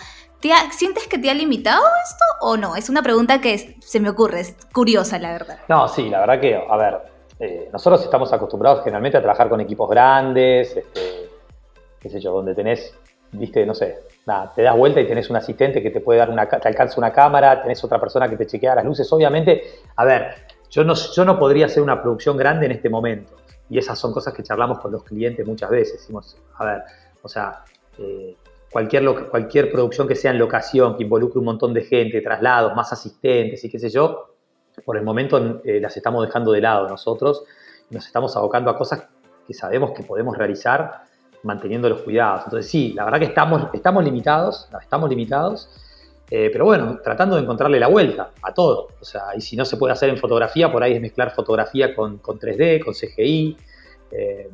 ¿sientes 0.70 1.08
que 1.08 1.18
te 1.18 1.32
ha 1.32 1.34
limitado 1.34 1.82
esto 2.04 2.26
o 2.42 2.56
no? 2.56 2.76
Es 2.76 2.88
una 2.88 3.02
pregunta 3.02 3.42
que 3.42 3.76
se 3.80 4.00
me 4.00 4.10
ocurre, 4.10 4.42
es 4.42 4.56
curiosa 4.72 5.18
la 5.18 5.32
verdad. 5.32 5.58
No, 5.68 5.88
sí, 5.88 6.12
la 6.12 6.20
verdad 6.20 6.40
que, 6.40 6.56
a 6.56 6.78
ver, 6.78 6.98
eh, 7.40 7.70
nosotros 7.74 8.04
estamos 8.04 8.32
acostumbrados 8.34 8.84
generalmente 8.84 9.18
a 9.18 9.22
trabajar 9.22 9.50
con 9.50 9.62
equipos 9.62 9.90
grandes, 9.90 10.78
este, 10.78 11.32
qué 12.00 12.08
sé 12.08 12.20
yo, 12.20 12.32
donde 12.32 12.54
tenés 12.54 12.94
viste, 13.32 13.66
no 13.66 13.74
sé, 13.74 14.00
nada, 14.26 14.54
te 14.56 14.62
das 14.62 14.76
vuelta 14.76 15.02
y 15.02 15.08
tenés 15.08 15.30
un 15.30 15.36
asistente 15.36 15.82
que 15.82 15.92
te 15.92 16.00
puede 16.00 16.20
dar 16.20 16.30
una, 16.30 16.48
te 16.48 16.68
alcanza 16.68 16.98
una 16.98 17.12
cámara, 17.12 17.62
tenés 17.62 17.84
otra 17.84 18.00
persona 18.00 18.30
que 18.30 18.38
te 18.38 18.46
chequea 18.46 18.76
las 18.76 18.86
luces. 18.86 19.12
Obviamente, 19.12 19.64
a 19.96 20.06
ver, 20.06 20.36
yo 20.70 20.84
no, 20.84 20.94
yo 20.94 21.26
no 21.26 21.38
podría 21.40 21.66
hacer 21.66 21.84
una 21.84 22.02
producción 22.02 22.38
grande 22.38 22.66
en 22.66 22.74
este 22.74 22.90
momento. 22.90 23.36
Y 23.70 23.78
esas 23.78 24.00
son 24.00 24.14
cosas 24.14 24.34
que 24.34 24.44
charlamos 24.44 24.80
con 24.80 24.92
los 24.92 25.04
clientes 25.04 25.46
muchas 25.46 25.70
veces. 25.70 26.00
Decimos, 26.00 26.38
a 26.58 26.66
ver, 26.66 26.82
o 27.22 27.28
sea, 27.28 27.64
eh, 27.98 28.36
cualquier, 28.72 29.30
cualquier 29.30 29.72
producción 29.72 30.08
que 30.08 30.16
sea 30.16 30.32
en 30.32 30.40
locación, 30.40 30.96
que 30.96 31.04
involucre 31.04 31.40
un 31.40 31.46
montón 31.46 31.74
de 31.74 31.82
gente, 31.82 32.22
traslados, 32.22 32.76
más 32.76 32.94
asistentes 32.94 33.64
y 33.64 33.70
qué 33.70 33.80
sé 33.80 33.90
yo, 33.90 34.36
por 34.86 34.98
el 34.98 35.04
momento 35.04 35.62
eh, 35.64 35.80
las 35.80 35.98
estamos 35.98 36.26
dejando 36.26 36.52
de 36.52 36.62
lado 36.62 36.88
nosotros 36.88 37.44
nos 37.90 38.06
estamos 38.06 38.36
abocando 38.36 38.70
a 38.70 38.78
cosas 38.78 39.08
que 39.46 39.54
sabemos 39.54 39.92
que 39.92 40.04
podemos 40.04 40.38
realizar 40.38 41.06
manteniendo 41.48 41.90
los 41.90 42.02
cuidados. 42.02 42.42
Entonces 42.46 42.70
sí, 42.70 42.94
la 42.94 43.06
verdad 43.06 43.20
que 43.20 43.26
estamos, 43.26 43.68
estamos 43.74 44.04
limitados, 44.04 44.70
estamos 44.80 45.10
limitados, 45.10 45.70
eh, 46.30 46.50
pero 46.52 46.66
bueno, 46.66 47.00
tratando 47.04 47.38
de 47.38 47.44
encontrarle 47.44 47.80
la 47.80 47.88
vuelta 47.88 48.32
a 48.42 48.54
todo. 48.54 48.90
O 49.02 49.06
sea, 49.06 49.36
y 49.36 49.42
si 49.42 49.56
no 49.56 49.66
se 49.66 49.78
puede 49.78 49.94
hacer 49.94 50.10
en 50.10 50.18
fotografía, 50.18 50.72
por 50.72 50.84
ahí 50.84 50.94
es 50.94 51.02
mezclar 51.02 51.32
fotografía 51.34 51.96
con, 51.96 52.22
3D, 52.22 52.84
con 52.84 52.94
CGI. 52.94 53.58
Eh, 54.12 54.50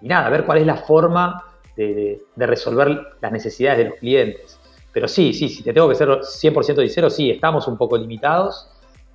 y 0.00 0.08
nada, 0.08 0.30
ver 0.30 0.44
cuál 0.44 0.58
es 0.58 0.66
la 0.66 0.76
forma 0.76 1.44
de, 1.76 2.22
resolver 2.36 3.14
las 3.20 3.32
necesidades 3.32 3.78
de 3.78 3.84
los 3.90 3.94
clientes. 3.98 4.58
Pero 4.92 5.06
sí, 5.06 5.32
sí, 5.32 5.48
si 5.48 5.62
te 5.62 5.72
tengo 5.72 5.88
que 5.88 5.94
ser 5.94 6.08
100% 6.08 6.80
sincero, 6.80 7.10
sí, 7.10 7.30
estamos 7.30 7.68
un 7.68 7.76
poco 7.76 7.96
limitados, 7.96 8.68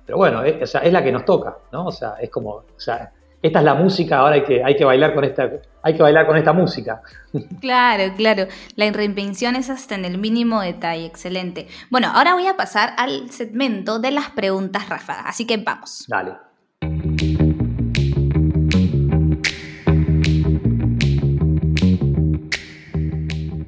pero 0.06 0.18
bueno, 0.18 0.42
es, 0.42 0.62
o 0.62 0.66
sea, 0.66 0.80
es 0.82 0.92
la 0.92 1.02
que 1.02 1.12
nos 1.12 1.24
toca, 1.24 1.58
¿no? 1.72 1.86
O 1.86 1.92
sea, 1.92 2.14
es 2.20 2.30
como, 2.30 2.50
o 2.50 2.64
sea, 2.76 3.12
esta 3.46 3.60
es 3.60 3.64
la 3.64 3.74
música, 3.74 4.18
ahora 4.18 4.34
hay 4.34 4.44
que, 4.44 4.62
hay 4.62 4.76
que 4.76 4.84
bailar 4.84 5.14
con 5.14 5.24
esta, 5.24 5.48
hay 5.82 5.94
que 5.94 6.02
bailar 6.02 6.26
con 6.26 6.36
esta 6.36 6.52
música. 6.52 7.00
Claro, 7.60 8.14
claro. 8.16 8.46
La 8.76 8.90
reinvención 8.90 9.56
es 9.56 9.68
hasta 9.68 9.94
en 9.94 10.04
el 10.04 10.16
mínimo 10.16 10.60
detalle, 10.62 11.04
excelente. 11.04 11.68
Bueno, 11.90 12.08
ahora 12.14 12.34
voy 12.34 12.46
a 12.46 12.56
pasar 12.56 12.94
al 12.96 13.30
segmento 13.30 13.98
de 13.98 14.10
las 14.10 14.30
preguntas 14.30 14.88
Rafa, 14.88 15.20
así 15.20 15.46
que 15.46 15.58
vamos. 15.58 16.06
Dale. 16.08 16.32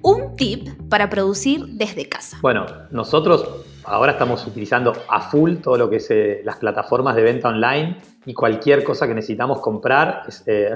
Un 0.02 0.36
tip 0.36 0.68
para 0.88 1.10
producir 1.10 1.66
desde 1.72 2.08
casa. 2.08 2.38
Bueno, 2.40 2.64
nosotros 2.90 3.66
ahora 3.88 4.12
estamos 4.12 4.46
utilizando 4.46 4.92
a 5.08 5.20
full 5.20 5.56
todo 5.56 5.76
lo 5.76 5.88
que 5.88 5.96
es 5.96 6.10
eh, 6.10 6.42
las 6.44 6.56
plataformas 6.56 7.16
de 7.16 7.22
venta 7.22 7.48
online 7.48 7.96
y 8.26 8.34
cualquier 8.34 8.84
cosa 8.84 9.06
que 9.06 9.14
necesitamos 9.14 9.60
comprar 9.60 10.24
eh, 10.46 10.74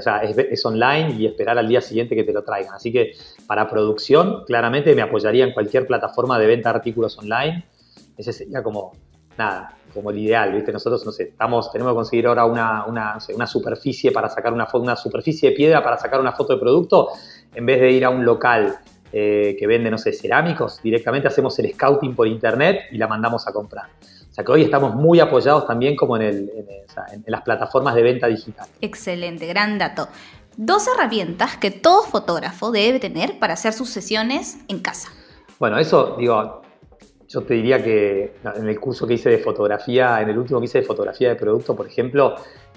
es, 0.51 0.67
online 0.67 1.15
y 1.19 1.27
esperar 1.27 1.59
al 1.59 1.69
día 1.69 1.81
siguiente 1.81 2.17
que 2.17 2.25
te 2.25 2.33
lo 2.33 2.43
traigan. 2.43 2.75
Así 2.75 2.91
que 2.91 3.13
para 3.47 3.69
producción, 3.69 4.45
claramente 4.47 4.95
me 4.95 5.03
apoyaría 5.03 5.45
en 5.45 5.53
cualquier 5.53 5.87
plataforma 5.87 6.39
de 6.39 6.47
venta 6.47 6.71
de 6.71 6.77
artículos 6.77 7.19
online. 7.19 7.67
Ese 8.17 8.33
sería 8.33 8.63
como, 8.63 8.93
nada, 9.37 9.77
como 9.93 10.11
el 10.11 10.19
ideal, 10.19 10.53
¿viste? 10.53 10.73
Nosotros, 10.73 11.21
estamos, 11.21 11.71
tenemos 11.71 11.93
que 11.93 11.97
conseguir 11.97 12.27
ahora 12.27 12.47
una, 12.47 12.87
una, 12.87 13.19
una 13.35 13.47
superficie 13.47 14.13
para 14.13 14.29
sacar 14.31 14.53
una 14.53 14.67
foto, 14.67 14.85
una 14.85 14.97
superficie 14.97 15.51
de 15.51 15.57
piedra 15.57 15.83
para 15.83 15.99
sacar 15.99 16.21
una 16.21 16.33
foto 16.33 16.55
de 16.55 16.61
producto, 16.61 17.09
en 17.55 17.67
vez 17.67 17.81
de 17.81 17.91
ir 17.91 18.05
a 18.05 18.11
un 18.11 18.25
local 18.25 18.79
eh, 19.13 19.57
que 19.59 19.67
vende, 19.67 19.91
no 19.91 19.99
sé, 19.99 20.13
cerámicos, 20.13 20.81
directamente 20.83 21.29
hacemos 21.29 21.59
el 21.59 21.73
scouting 21.73 22.15
por 22.15 22.27
internet 22.27 22.81
y 22.93 22.99
la 22.99 23.07
mandamos 23.07 23.47
a 23.47 23.53
comprar. 23.53 23.87
O 24.33 24.35
sea 24.35 24.43
que 24.45 24.53
hoy 24.53 24.63
estamos 24.63 24.95
muy 24.95 25.21
apoyados 25.21 25.67
también 25.67 25.95
como 25.95 26.17
en, 26.17 26.51
las 27.27 27.43
plataformas 27.43 27.95
de 27.95 28.03
venta 28.03 28.27
digital. 28.29 28.67
Excelente, 28.81 29.47
gran 29.47 29.77
dato. 29.77 30.09
Dos 30.57 30.87
herramientas 30.89 31.59
que 31.59 31.71
todo 31.71 32.03
fotógrafo 32.03 32.71
debe 32.71 32.99
tener 32.99 33.39
para 33.39 33.53
hacer 33.53 33.75
sus 33.75 33.91
sesiones 33.91 34.59
en 34.69 34.79
casa. 34.79 35.11
Bueno, 35.59 35.79
eso, 35.79 36.17
digo, 36.19 36.63
yo 37.29 37.43
te 37.43 37.55
diría 37.55 37.85
que 37.85 38.37
en 38.57 38.69
el 38.69 38.81
curso 38.81 39.07
que 39.07 39.15
hice 39.15 39.29
de 39.29 39.39
fotografía, 39.39 40.23
en 40.23 40.31
el 40.31 40.39
último 40.39 40.61
que 40.61 40.65
hice 40.65 40.79
de 40.79 40.85
fotografía 40.87 41.29
de 41.29 41.37
producto, 41.37 41.77
por 41.77 41.87
ejemplo, 41.87 42.37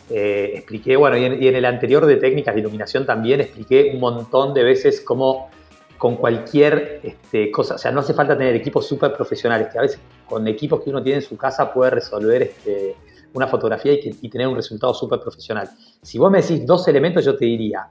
eh, 0.09 0.51
expliqué, 0.55 0.97
bueno, 0.97 1.15
y 1.15 1.23
en, 1.23 1.41
y 1.41 1.47
en, 1.47 1.55
el 1.55 1.65
anterior 1.65 2.05
de 2.05 2.17
técnicas 2.17 2.53
de 2.53 2.59
iluminación 2.59 3.05
también 3.05 3.39
expliqué 3.41 3.91
un 3.93 4.01
montón 4.01 4.53
de 4.53 4.63
veces 4.63 4.99
cómo 4.99 5.49
con 5.97 6.17
cualquier 6.17 6.99
este, 7.03 7.49
cosa, 7.51 7.75
o 7.75 7.77
sea, 7.77 7.91
no 7.91 8.01
hace 8.01 8.13
falta 8.13 8.37
tener 8.37 8.55
equipos 8.55 8.87
súper 8.87 9.13
profesionales, 9.13 9.69
que 9.71 9.77
a 9.77 9.81
veces 9.81 9.99
con 10.27 10.47
equipos 10.47 10.81
que 10.81 10.89
uno 10.89 11.01
tiene 11.01 11.19
en 11.19 11.25
su 11.25 11.37
casa 11.37 11.73
puede 11.73 11.91
resolver 11.91 12.41
este, 12.43 12.95
una 13.33 13.47
fotografía 13.47 13.93
y, 13.93 14.29
tener 14.29 14.47
un 14.47 14.55
resultado 14.55 14.93
súper 14.93 15.19
profesional. 15.19 15.69
Si 16.01 16.17
vos 16.17 16.31
me 16.31 16.41
decís 16.41 16.65
dos 16.65 16.87
elementos, 16.87 17.23
yo 17.23 17.35
te 17.35 17.45
diría 17.45 17.87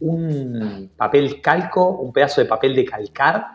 un 0.00 0.90
papel 0.96 1.40
calco, 1.40 1.88
un 1.88 2.12
pedazo 2.12 2.42
de 2.42 2.46
papel 2.46 2.74
de 2.74 2.84
calcar 2.84 3.46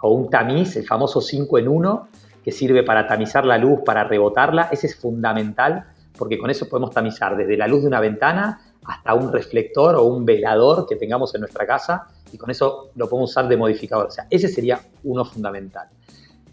o 0.00 0.10
un 0.10 0.28
tamiz, 0.28 0.76
el 0.76 0.84
famoso 0.84 1.20
5 1.20 1.58
en 1.58 1.68
1, 1.68 2.08
que 2.42 2.50
sirve 2.52 2.82
para 2.82 3.06
tamizar 3.06 3.44
la 3.46 3.58
luz, 3.58 3.80
para 3.84 4.04
rebotarla, 4.04 4.68
ese 4.72 4.88
es 4.88 4.96
fundamental 4.96 5.86
porque 6.16 6.38
con 6.38 6.50
eso 6.50 6.68
podemos 6.68 6.90
tamizar 6.90 7.36
desde 7.36 7.56
la 7.56 7.66
luz 7.66 7.82
de 7.82 7.88
una 7.88 8.00
ventana 8.00 8.60
hasta 8.84 9.14
un 9.14 9.32
reflector 9.32 9.96
o 9.96 10.04
un 10.04 10.24
velador 10.24 10.86
que 10.88 10.96
tengamos 10.96 11.34
en 11.34 11.42
nuestra 11.42 11.66
casa 11.66 12.06
y 12.32 12.38
con 12.38 12.50
eso 12.50 12.90
lo 12.94 13.08
podemos 13.08 13.30
usar 13.30 13.48
de 13.48 13.56
modificador. 13.56 14.06
O 14.06 14.10
sea, 14.10 14.26
ese 14.30 14.48
sería 14.48 14.80
uno 15.04 15.24
fundamental. 15.24 15.88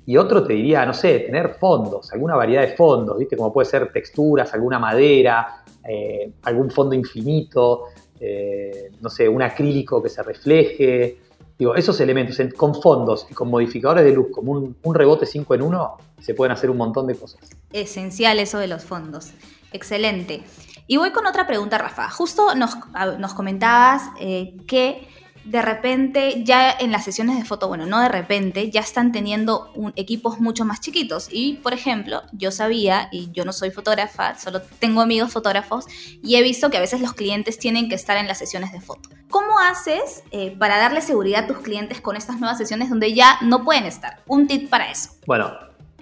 Y 0.06 0.18
otro 0.18 0.44
te 0.44 0.54
diría, 0.54 0.86
no 0.86 0.94
sé, 0.94 1.20
tener 1.20 1.56
fondos, 1.60 2.12
alguna 2.12 2.36
variedad 2.36 2.62
de 2.62 2.76
fondos, 2.76 3.18
¿viste? 3.18 3.38
Como 3.38 3.54
puede 3.54 3.70
ser 3.70 3.92
texturas, 3.92 4.54
alguna 4.54 4.78
madera, 4.78 5.64
eh, 5.88 6.32
algún 6.44 6.70
fondo 6.70 6.94
infinito, 6.94 7.86
eh, 8.20 8.92
no 9.00 9.10
sé, 9.10 9.30
un 9.30 9.42
acrílico 9.42 10.04
que 10.04 10.10
se 10.10 10.22
refleje. 10.22 11.20
Digo, 11.58 11.76
esos 11.76 12.00
elementos 12.02 12.38
con 12.58 12.76
fondos 12.76 13.28
y 13.30 13.34
con 13.34 13.50
modificadores 13.50 14.04
de 14.04 14.12
luz, 14.12 14.28
como 14.32 14.52
un, 14.52 14.76
un 14.84 14.96
rebote 14.96 15.26
5 15.26 15.56
en 15.56 15.62
1, 15.62 15.98
se 16.20 16.34
pueden 16.34 16.52
hacer 16.52 16.70
un 16.70 16.78
montón 16.78 17.08
de 17.08 17.16
cosas. 17.16 17.40
Esencial 17.72 18.40
eso 18.40 18.58
de 18.58 18.68
los 18.68 18.84
fondos. 18.84 19.32
Excelente. 19.72 20.44
Y 20.88 20.98
voy 20.98 21.12
con 21.12 21.26
otra 21.26 21.48
pregunta, 21.48 21.78
Rafa. 21.78 22.10
Justo 22.10 22.56
nos, 22.56 22.76
nos 23.18 23.34
comentabas 23.34 24.04
eh, 24.20 24.58
que 24.68 25.08
de 25.46 25.62
repente 25.62 26.44
ya 26.44 26.72
en 26.72 26.92
las 26.92 27.04
sesiones 27.04 27.38
de 27.38 27.46
foto, 27.46 27.68
bueno, 27.68 27.86
no 27.86 28.00
de 28.00 28.10
repente, 28.10 28.70
ya 28.70 28.82
están 28.82 29.12
teniendo 29.12 29.72
equipos 29.96 30.40
mucho 30.40 30.66
más 30.66 30.80
chiquitos. 30.80 31.28
Y, 31.32 31.56
por 31.56 31.74
ejemplo, 31.74 32.24
yo 32.32 32.52
sabía, 32.52 33.10
y 33.12 33.32
yo 33.32 33.46
no 33.46 33.54
soy 33.54 33.72
fotógrafa, 33.72 34.38
solo 34.38 34.62
tengo 34.80 35.02
amigos 35.02 35.32
fotógrafos, 35.32 35.86
y 36.22 36.36
he 36.36 36.44
visto 36.44 36.70
que 36.70 36.78
a 36.78 36.82
veces 36.82 37.02
los 37.02 37.14
clientes 37.14 37.58
tienen 37.60 37.90
que 37.90 37.96
estar 37.96 38.18
en 38.18 38.28
las 38.28 38.38
sesiones 38.38 38.72
de 38.72 38.82
foto. 38.82 39.10
¿Cómo 39.30 39.60
haces 39.60 40.24
eh, 40.32 40.56
para 40.58 40.78
darle 40.78 41.02
seguridad 41.02 41.46
a 41.46 41.48
tus 41.48 41.58
clientes 41.60 42.02
con 42.02 42.16
estas 42.16 42.40
nuevas 42.40 42.58
sesiones 42.58 42.90
donde 42.90 43.14
ya 43.14 43.38
no 43.42 43.64
pueden 43.64 43.86
estar? 43.86 44.22
Un 44.28 44.48
tip 44.48 44.70
para 44.70 44.92
eso. 44.92 45.10
Bueno, 45.26 45.52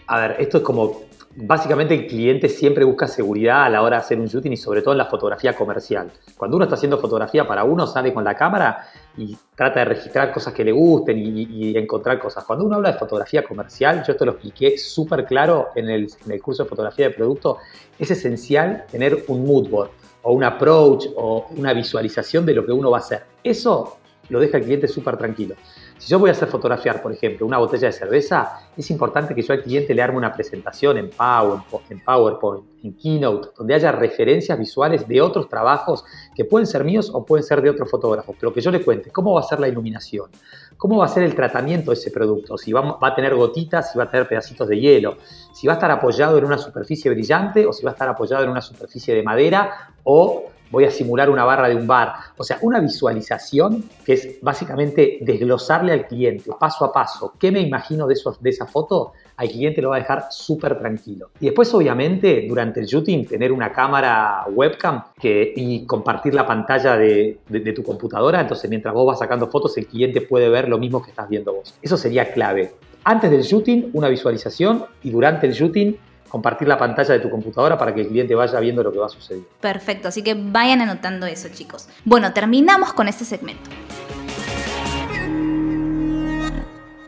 a 0.08 0.20
ver, 0.20 0.36
esto 0.40 0.58
es 0.58 0.64
como 0.64 1.02
Básicamente 1.34 1.94
el 1.94 2.08
cliente 2.08 2.50
siempre 2.50 2.84
busca 2.84 3.08
seguridad 3.08 3.64
a 3.64 3.70
la 3.70 3.82
hora 3.82 3.98
de 3.98 4.04
hacer 4.04 4.20
un 4.20 4.28
shooting 4.28 4.52
y 4.52 4.58
sobre 4.58 4.82
todo 4.82 4.94
en 4.94 4.98
la 4.98 5.06
fotografía 5.06 5.54
comercial. 5.56 6.12
Cuando 6.38 6.58
uno 6.58 6.66
está 6.66 6.76
haciendo 6.76 6.98
fotografía 6.98 7.48
para 7.48 7.64
uno, 7.64 7.88
sale 7.88 8.14
con 8.14 8.24
la 8.24 8.36
cámara 8.36 8.86
y 9.16 9.38
trata 9.56 9.80
de 9.80 9.86
registrar 9.86 10.34
cosas 10.34 10.54
que 10.54 10.66
le 10.66 10.74
gusten 10.74 11.18
y, 11.18 11.78
encontrar 11.78 12.20
cosas. 12.20 12.44
Cuando 12.44 12.66
uno 12.66 12.76
habla 12.76 12.92
de 12.92 13.00
fotografía 13.00 13.44
comercial, 13.44 14.04
yo 14.06 14.16
te 14.16 14.26
lo 14.26 14.34
expliqué 14.34 14.78
súper 14.78 15.26
claro 15.26 15.70
en 15.76 15.90
el, 15.90 16.10
en 16.26 16.32
el 16.32 16.42
curso 16.42 16.64
de 16.64 16.70
fotografía 16.70 17.08
de 17.08 17.16
producto, 17.16 17.60
es 17.98 18.12
esencial 18.12 18.86
tener 18.92 19.24
un 19.28 19.46
mood 19.46 19.70
board 19.70 19.92
o 20.24 20.34
un 20.34 20.44
approach 20.44 21.06
o 21.16 21.48
una 21.56 21.74
visualización 21.74 22.46
de 22.46 22.56
lo 22.56 22.66
que 22.66 22.74
uno 22.74 22.92
va 22.92 22.98
a 22.98 23.02
hacer. 23.02 23.24
Eso 23.42 23.98
lo 24.30 24.40
deja 24.40 24.58
el 24.58 24.64
cliente 24.64 24.88
súper 24.88 25.18
tranquilo. 25.18 25.56
Si 26.02 26.08
yo 26.08 26.18
voy 26.18 26.32
a 26.32 26.34
hacer 26.34 26.48
fotografiar, 26.48 27.00
por 27.00 27.12
ejemplo, 27.12 27.46
una 27.46 27.60
botella 27.60 27.86
de 27.86 27.94
cerveza, 27.94 28.60
es 28.76 28.90
importante 28.90 29.36
que 29.36 29.44
yo 29.44 29.54
al 29.54 29.62
cliente 29.62 29.94
le 29.94 30.02
arme 30.02 30.18
una 30.18 30.34
presentación 30.34 30.98
en 30.98 31.12
PowerPoint, 31.12 31.92
en, 31.92 32.00
PowerPoint, 32.04 32.66
en 32.84 32.94
Keynote, 32.98 33.50
donde 33.56 33.76
haya 33.76 33.92
referencias 33.92 34.58
visuales 34.58 35.08
de 35.08 35.22
otros 35.22 35.48
trabajos 35.48 36.04
que 36.36 36.44
pueden 36.44 36.66
ser 36.66 36.84
míos 36.84 37.12
o 37.14 37.24
pueden 37.24 37.44
ser 37.44 37.62
de 37.62 37.70
otros 37.70 37.88
fotógrafos, 37.88 38.36
pero 38.40 38.52
que 38.52 38.62
yo 38.62 38.72
le 38.72 38.84
cuente 38.84 39.12
cómo 39.12 39.36
va 39.36 39.42
a 39.42 39.44
ser 39.44 39.60
la 39.60 39.68
iluminación, 39.68 40.32
cómo 40.76 40.98
va 40.98 41.06
a 41.06 41.08
ser 41.08 41.22
el 41.22 41.36
tratamiento 41.36 41.92
de 41.92 41.98
ese 41.98 42.10
producto, 42.10 42.58
si 42.58 42.74
va 42.74 42.98
a 43.00 43.14
tener 43.14 43.36
gotitas, 43.36 43.92
si 43.92 44.00
va 44.00 44.06
a 44.06 44.10
tener 44.10 44.28
pedacitos 44.28 44.68
de 44.68 44.80
hielo, 44.80 45.18
si 45.54 45.68
va 45.68 45.74
a 45.74 45.76
estar 45.76 45.92
apoyado 45.92 46.36
en 46.36 46.46
una 46.46 46.58
superficie 46.58 47.12
brillante 47.12 47.68
o 47.68 47.74
si 47.74 47.84
va 47.84 47.92
a 47.92 47.94
estar 47.94 48.10
apoyado 48.10 48.44
en 48.44 48.50
una 48.50 48.62
superficie 48.62 49.14
de 49.14 49.22
madera 49.22 49.92
o 50.04 50.51
voy 50.72 50.86
a 50.86 50.92
simular 50.92 51.30
una 51.30 51.44
barra 51.44 51.70
de 51.70 51.76
un 51.76 51.86
bar. 51.86 52.14
O 52.38 52.44
sea, 52.44 52.58
una 52.62 52.80
visualización 52.80 53.84
que 54.06 54.14
es 54.14 54.40
básicamente 54.42 55.20
desglosarle 55.22 55.92
al 55.92 56.08
cliente 56.08 56.50
paso 56.60 56.86
a 56.86 56.94
paso 56.94 57.34
qué 57.38 57.52
me 57.52 57.60
imagino 57.60 58.08
de, 58.08 58.16
esa 58.46 58.66
foto, 58.66 59.14
al 59.38 59.50
cliente 59.50 59.82
lo 59.82 59.90
va 59.90 59.98
a 59.98 60.00
dejar 60.00 60.28
súper 60.30 60.80
tranquilo. 60.80 61.32
Y 61.40 61.46
después, 61.46 61.74
obviamente, 61.74 62.46
durante 62.48 62.80
el 62.80 62.86
shooting, 62.86 63.26
tener 63.26 63.52
una 63.52 63.72
cámara 63.72 64.46
webcam 64.50 65.04
y 65.22 65.86
compartir 65.86 66.34
la 66.34 66.46
pantalla 66.46 66.98
de, 66.98 67.40
de 67.48 67.74
tu 67.74 67.84
computadora. 67.84 68.42
Entonces, 68.42 68.70
mientras 68.70 68.94
vos 68.94 69.06
vas 69.06 69.20
sacando 69.20 69.48
fotos, 69.48 69.78
el 69.78 69.88
cliente 69.88 70.22
puede 70.22 70.50
ver 70.50 70.70
lo 70.70 70.78
mismo 70.78 71.02
que 71.02 71.10
estás 71.10 71.28
viendo 71.30 71.54
vos. 71.54 71.76
Eso 71.82 71.98
sería 71.98 72.32
clave. 72.32 72.74
Antes 73.04 73.32
del 73.32 73.42
shooting, 73.42 73.90
una 73.94 74.10
visualización 74.10 74.86
y 75.02 75.10
durante 75.10 75.48
el 75.48 75.54
shooting, 75.54 75.98
compartir 76.32 76.68
la 76.68 76.78
pantalla 76.78 77.14
de 77.14 77.20
tu 77.20 77.30
computadora 77.30 77.78
para 77.78 77.94
que 77.94 78.02
el 78.02 78.08
cliente 78.08 78.34
vaya 78.34 78.58
viendo 78.62 78.82
lo 78.82 78.92
que 78.92 79.00
va 79.00 79.08
a 79.08 79.10
suceder. 79.10 79.44
Perfecto, 79.60 80.08
así 80.08 80.24
que 80.24 80.34
vayan 80.34 80.82
anotando 80.82 81.26
eso, 81.26 81.50
chicos. 81.50 81.90
Bueno, 82.06 82.32
terminamos 82.32 82.94
con 82.94 83.10
este 83.10 83.26
segmento. 83.26 83.70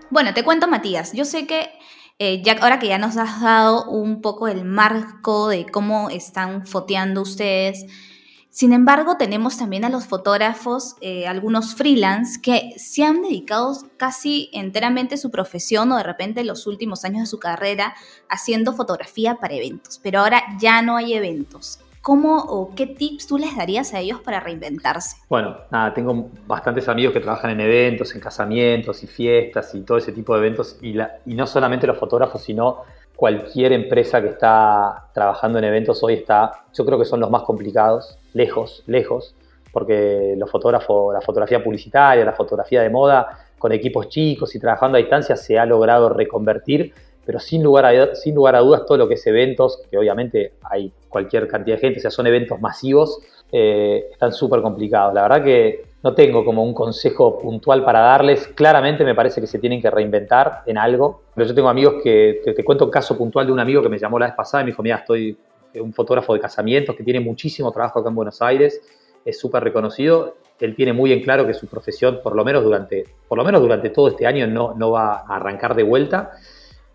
Bueno, 0.10 0.34
te 0.34 0.44
cuento, 0.44 0.68
Matías. 0.68 1.13
Yo 1.13 1.24
sé 1.24 1.48
que 1.48 1.70
eh, 2.20 2.42
ya, 2.44 2.58
ahora 2.62 2.80
que 2.80 2.88
ya 2.88 2.98
nos 2.98 3.18
has 3.18 3.42
dado 3.42 3.89
un 3.89 4.22
poco 4.22 4.48
el 4.48 4.65
marco 4.65 5.48
de 5.48 5.65
cómo 5.65 6.10
están 6.10 6.68
foteando 6.68 7.22
ustedes, 7.22 7.86
sin 8.53 8.72
embargo, 8.72 9.17
tenemos 9.17 9.57
también 9.57 9.83
a 9.83 9.89
los 9.89 10.05
fotógrafos, 10.05 10.95
eh, 11.01 11.25
algunos 11.25 11.74
freelance, 11.74 12.39
que 12.39 12.74
se 12.77 13.03
han 13.03 13.24
dedicado 13.24 13.75
casi 13.98 14.51
enteramente 14.53 15.17
su 15.17 15.31
profesión 15.31 15.91
o 15.91 15.98
de 15.98 16.03
repente 16.03 16.43
los 16.43 16.67
últimos 16.67 17.03
años 17.03 17.22
de 17.22 17.25
su 17.25 17.39
carrera 17.39 17.95
haciendo 18.29 18.74
fotografía 18.74 19.38
para 19.41 19.55
eventos, 19.55 20.00
pero 20.03 20.19
ahora 20.19 20.43
ya 20.60 20.83
no 20.83 20.98
hay 20.98 21.15
eventos. 21.15 21.79
¿Cómo 22.03 22.38
o 22.38 22.75
qué 22.75 22.86
tips 22.86 23.25
tú 23.25 23.39
les 23.39 23.57
darías 23.57 23.91
a 23.95 24.00
ellos 24.01 24.22
para 24.22 24.39
reinventarse? 24.39 25.17
Bueno, 25.29 25.57
nada, 25.72 25.91
tengo 25.95 26.29
bastantes 26.45 26.88
amigos 26.88 27.13
que 27.13 27.22
trabajan 27.22 27.50
en 27.50 27.62
eventos, 27.62 28.13
en 28.13 28.22
casamientos 28.22 29.01
y 29.01 29.07
fiestas 29.07 29.74
y 29.74 29.81
todo 29.81 29.98
ese 29.98 30.12
tipo 30.12 30.36
de 30.36 30.45
eventos, 30.45 30.77
y, 30.79 30.95
y 31.25 31.33
no 31.33 31.48
solamente 31.48 31.88
los 31.88 31.98
fotógrafos, 31.98 32.43
sino 32.43 32.83
cualquier 33.15 33.72
empresa 33.74 34.22
que 34.22 34.29
está 34.29 35.10
trabajando 35.13 35.60
en 35.60 35.65
eventos 35.65 36.03
hoy 36.03 36.15
está, 36.15 36.51
yo 36.74 36.86
creo 36.86 36.98
que 37.00 37.05
son 37.05 37.20
los 37.20 37.29
más 37.29 37.43
complicados, 37.43 38.17
lejos, 38.34 38.84
lejos, 38.88 39.36
porque 39.72 40.36
los 40.38 40.50
fotógrafos, 40.50 41.13
la 41.13 41.22
fotografía 41.22 41.63
publicitaria, 41.63 42.24
la 42.25 42.34
fotografía 42.34 42.82
de 42.82 42.89
moda, 42.89 43.39
con 43.58 43.72
equipos 43.72 44.10
chicos 44.10 44.53
y 44.55 44.60
trabajando 44.60 44.98
a 44.98 45.00
distancia 45.00 45.36
se 45.36 45.58
ha 45.58 45.65
logrado 45.65 46.10
reconvertir, 46.10 46.93
pero 47.25 47.39
sin 47.39 47.63
lugar 47.63 47.86
a, 47.86 48.15
sin 48.15 48.36
lugar 48.36 48.55
a 48.55 48.60
dudas 48.60 48.86
todo 48.86 48.98
lo 48.98 49.08
que 49.08 49.13
es 49.13 49.25
eventos, 49.25 49.82
que 49.89 49.98
obviamente 49.98 50.53
hay 50.70 50.91
cualquier 51.08 51.48
cantidad 51.48 51.77
de 51.77 51.82
gente, 51.82 52.00
o 52.00 52.01
sea, 52.01 52.12
son 52.12 52.27
eventos 52.27 52.60
masivos, 52.60 53.20
eh, 53.51 54.10
están 54.12 54.34
súper 54.34 54.62
complicados. 54.62 55.13
La 55.13 55.22
verdad 55.22 55.43
que 55.43 55.93
no 56.03 56.13
tengo 56.13 56.43
como 56.43 56.63
un 56.63 56.74
consejo 56.74 57.39
puntual 57.39 57.86
para 57.86 58.01
darles. 58.01 58.48
Claramente 58.50 59.05
me 59.05 59.15
parece 59.15 59.39
que 59.39 59.48
se 59.48 59.57
tienen 59.57 59.81
que 59.81 59.89
reinventar 59.89 60.63
en 60.65 60.77
algo. 60.77 61.22
Pero 61.33 61.48
yo 61.48 61.55
tengo 61.55 61.69
amigos 61.69 61.95
que, 62.03 62.41
te, 62.43 62.63
cuento 62.63 62.86
un 62.86 62.91
caso 62.91 63.17
puntual 63.17 63.45
de 63.45 63.53
un 63.53 63.60
amigo 63.60 63.81
que 63.81 63.88
me 63.88 63.98
llamó 63.98 64.19
la 64.19 64.25
vez 64.25 64.36
pasada 64.36 64.62
y 64.62 64.65
me 64.65 64.72
dijo, 64.72 64.83
mira, 64.83 64.98
estoy 64.98 65.38
un 65.75 65.93
fotógrafo 65.93 66.33
de 66.33 66.39
casamientos 66.39 66.95
que 66.95 67.03
tiene 67.03 67.19
muchísimo 67.19 67.72
trabajo 67.72 68.00
acá 68.00 68.10
en 68.10 68.15
Buenos 68.15 68.41
Aires, 68.41 68.81
es 69.25 69.39
súper 69.39 69.63
reconocido. 69.63 70.36
Él 70.60 70.75
tiene 70.75 70.93
muy 70.93 71.12
en 71.12 71.22
claro 71.22 71.48
que 71.48 71.53
su 71.53 71.67
profesión, 71.67 72.19
por 72.22 72.36
lo 72.36 72.45
menos 72.45 72.63
durante, 72.63 73.05
por 73.27 73.38
lo 73.38 73.43
menos 73.43 73.62
durante 73.62 73.89
todo 73.89 74.10
este 74.10 74.27
año, 74.27 74.45
no, 74.45 74.75
no 74.75 74.91
va 74.91 75.24
a 75.27 75.36
arrancar 75.36 75.74
de 75.74 75.83
vuelta 75.83 76.33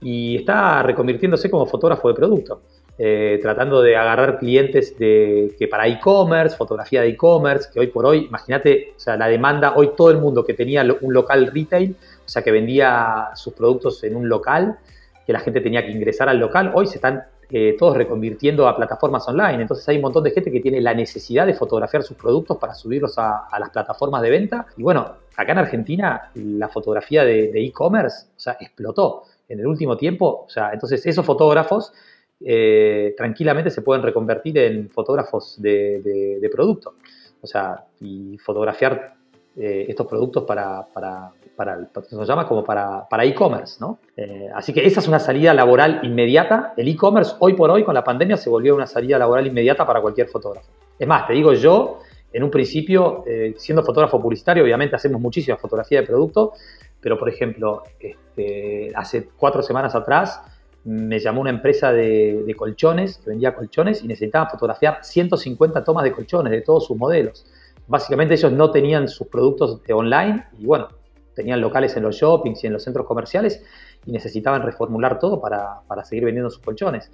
y 0.01 0.37
está 0.37 0.83
reconvirtiéndose 0.83 1.51
como 1.51 1.67
fotógrafo 1.67 2.09
de 2.09 2.15
producto. 2.15 2.63
Eh, 3.01 3.39
tratando 3.41 3.81
de 3.81 3.97
agarrar 3.97 4.41
clientes 4.41 4.99
de, 4.99 5.55
que 5.57 5.69
para 5.69 5.87
e-commerce, 5.87 6.57
fotografía 6.57 7.01
de 7.01 7.11
e-commerce, 7.11 7.69
que 7.73 7.79
hoy 7.79 7.87
por 7.87 8.05
hoy, 8.05 8.27
imagínate, 8.27 8.93
o 8.97 8.99
sea, 8.99 9.17
la 9.17 9.29
demanda, 9.29 9.75
hoy 9.77 9.91
todo 9.97 10.11
el 10.11 10.19
mundo 10.19 10.45
que 10.45 10.53
tenía 10.53 10.85
un 11.01 11.15
local 11.15 11.53
retail, 11.55 11.95
o 12.27 12.29
sea, 12.29 12.43
que 12.43 12.51
vendía 12.51 13.29
sus 13.35 13.55
productos 13.55 14.03
en 14.03 14.17
un 14.17 14.29
local, 14.29 14.79
que 15.25 15.33
la 15.33 15.39
gente 15.39 15.61
tenía 15.61 15.87
que 15.87 15.93
ingresar 15.93 16.29
al 16.29 16.39
local, 16.39 16.73
hoy 16.75 16.89
se 16.89 16.97
están 16.97 17.23
eh, 17.51 17.77
todos 17.79 17.97
reconvirtiendo 17.97 18.67
a 18.67 18.77
plataformas 18.77 19.29
online. 19.29 19.63
Entonces 19.63 19.89
hay 19.89 19.97
un 19.97 20.03
montón 20.03 20.25
de 20.25 20.33
gente 20.33 20.51
que 20.51 20.61
tiene 20.61 20.81
la 20.81 20.93
necesidad 20.93 21.47
de 21.47 21.55
fotografiar 21.55 22.03
sus 22.03 22.17
productos 22.17 22.57
para 22.59 22.75
subirlos 22.75 23.17
a, 23.17 23.47
las 23.61 23.71
plataformas 23.71 24.23
de 24.23 24.31
venta. 24.31 24.67
Y 24.77 24.83
bueno, 24.83 25.15
acá 25.37 25.53
en 25.53 25.59
Argentina 25.59 26.31
la 26.35 26.69
fotografía 26.69 27.25
de 27.25 27.53
e-commerce, 27.55 28.27
o 28.37 28.41
sea, 28.41 28.57
explotó 28.59 29.23
en 29.49 29.61
el 29.61 29.67
último 29.67 29.97
tiempo. 29.97 30.45
O 30.47 30.49
sea, 30.49 30.73
entonces 30.73 31.05
esos 31.07 31.25
fotógrafos 31.25 31.93
eh, 32.41 33.15
tranquilamente 33.17 33.71
se 33.71 33.83
pueden 33.83 34.03
reconvertir 34.03 34.59
en 34.59 34.89
fotógrafos 34.91 35.61
de, 35.61 36.49
producto. 36.53 36.95
O 37.41 37.47
sea, 37.47 37.85
y 38.01 38.37
fotografiar 38.39 39.15
eh, 39.57 39.87
estos 39.89 40.07
productos 40.07 40.45
para, 40.45 40.85
para, 40.93 41.31
para, 41.57 41.89
se 42.03 42.17
nos 42.17 42.27
llama 42.27 42.47
como 42.47 42.65
para, 42.65 43.09
para 43.09 43.25
e-commerce, 43.25 43.79
¿no? 43.81 43.99
Eh, 44.17 44.49
así 44.55 44.73
que 44.73 44.85
esa 44.87 45.01
es 45.01 45.09
una 45.09 45.19
salida 45.19 45.53
laboral 45.55 46.01
inmediata. 46.03 46.75
El 46.77 46.89
e-commerce 46.89 47.35
hoy 47.41 47.55
por 47.55 47.71
hoy 47.71 47.85
con 47.85 47.95
la 47.95 48.05
pandemia 48.05 48.37
se 48.37 48.51
volvió 48.51 48.75
una 48.75 48.87
salida 48.87 49.19
laboral 49.19 49.47
inmediata 49.47 49.87
para 49.87 50.01
cualquier 50.01 50.29
fotógrafo. 50.29 50.69
Es 50.99 51.07
más, 51.07 51.27
te 51.27 51.33
digo 51.33 51.53
yo, 51.53 52.01
en 52.33 52.43
un 52.43 52.51
principio, 52.51 53.25
siendo 53.57 53.83
fotógrafo 53.83 54.21
publicitario, 54.21 54.63
obviamente 54.63 54.97
hacemos 54.97 55.21
muchísima 55.21 55.57
fotografía 55.57 56.01
de 56.01 56.07
producto, 56.07 56.53
pero 57.01 57.19
por 57.19 57.29
ejemplo, 57.29 57.85
este, 57.99 58.93
hace 58.95 59.29
cuatro 59.37 59.63
semanas 59.63 59.95
atrás 59.95 60.43
me 60.85 61.19
llamó 61.19 61.41
una 61.41 61.51
empresa 61.51 61.93
de, 61.93 62.55
colchones, 62.57 63.19
que 63.19 63.31
vendía 63.31 63.55
colchones, 63.55 64.03
y 64.03 64.09
necesitaban 64.09 64.49
fotografiar 64.49 64.99
150 65.03 65.85
tomas 65.85 66.05
de 66.05 66.13
colchones 66.13 66.51
de 66.51 66.63
todos 66.63 66.87
sus 66.87 66.97
modelos. 66.97 67.47
Básicamente 67.87 68.35
ellos 68.35 68.53
no 68.53 68.71
tenían 68.71 69.09
sus 69.09 69.29
productos 69.29 69.83
de 69.83 69.95
online 69.95 70.47
y 70.59 70.67
bueno, 70.67 70.89
tenían 71.35 71.61
locales 71.61 71.97
en 71.97 72.03
los 72.03 72.17
shoppings 72.17 72.63
y 72.65 72.67
en 72.67 72.75
los 72.75 72.83
centros 72.83 73.07
comerciales 73.07 73.63
y 74.05 74.13
necesitaban 74.13 74.63
reformular 74.63 75.19
todo 75.19 75.41
para, 75.41 75.81
para 75.87 76.05
seguir 76.05 76.27
vendiendo 76.27 76.51
sus 76.51 76.63
colchones. 76.63 77.11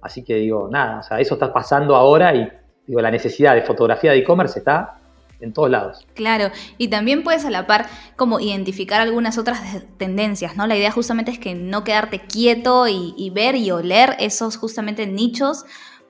Así 0.00 0.22
que 0.24 0.36
digo, 0.36 0.68
nada, 0.70 1.00
o 1.00 1.02
sea, 1.02 1.18
eso 1.20 1.34
está 1.34 1.52
pasando 1.52 1.96
ahora 1.96 2.34
y 2.34 2.48
digo, 2.86 3.00
la 3.00 3.10
necesidad 3.10 3.54
de 3.54 3.62
fotografía 3.62 4.12
de 4.12 4.18
e-commerce 4.18 4.58
está 4.58 4.97
en 5.40 5.52
todos 5.52 5.70
lados. 5.70 6.06
Claro, 6.14 6.50
y 6.78 6.88
también 6.88 7.22
puedes 7.22 7.44
a 7.44 7.50
la 7.50 7.66
par 7.66 7.86
como 8.16 8.40
identificar 8.40 9.00
algunas 9.00 9.38
otras 9.38 9.60
tendencias, 9.96 10.56
¿no? 10.56 10.66
La 10.66 10.76
idea 10.76 10.90
justamente 10.90 11.30
es 11.30 11.38
que 11.38 11.54
no 11.54 11.84
quedarte 11.84 12.20
quieto 12.20 12.86
y, 12.88 13.30
ver 13.34 13.54
y 13.54 13.70
oler 13.70 14.16
esos 14.18 14.56
justamente 14.56 15.06
nichos 15.06 15.64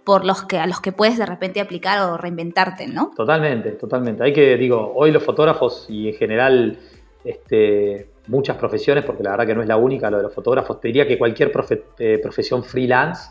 por 0.05 0.25
los 0.25 0.45
que 0.45 0.59
a 0.59 0.67
los 0.67 0.81
que 0.81 0.93
puedes 0.93 1.19
de 1.19 1.27
repente 1.27 1.61
aplicar 1.61 2.01
o 2.01 2.17
reinventarte, 2.17 2.87
¿no? 2.87 3.11
Totalmente, 3.15 3.73
totalmente. 3.73 4.23
Hay 4.23 4.33
que, 4.33 4.57
digo, 4.57 4.93
hoy 4.95 5.11
los 5.11 5.23
fotógrafos 5.23 5.87
y 5.91 6.09
en 6.09 6.15
general 6.15 6.79
este, 7.25 8.09
muchas 8.29 8.57
profesiones, 8.57 9.05
porque 9.05 9.23
la 9.23 9.33
verdad 9.33 9.47
que 9.47 9.55
no 9.55 9.63
es 9.63 9.69
la 9.69 9.77
única, 9.77 10.11
lo 10.11 10.17
de 10.17 10.23
los 10.23 10.35
fotógrafos, 10.35 10.81
te 10.81 10.89
diría 10.89 11.07
que 11.07 11.19
cualquier 11.19 11.53
eh, 11.99 12.19
profesión 12.23 12.65
freelance 12.65 13.31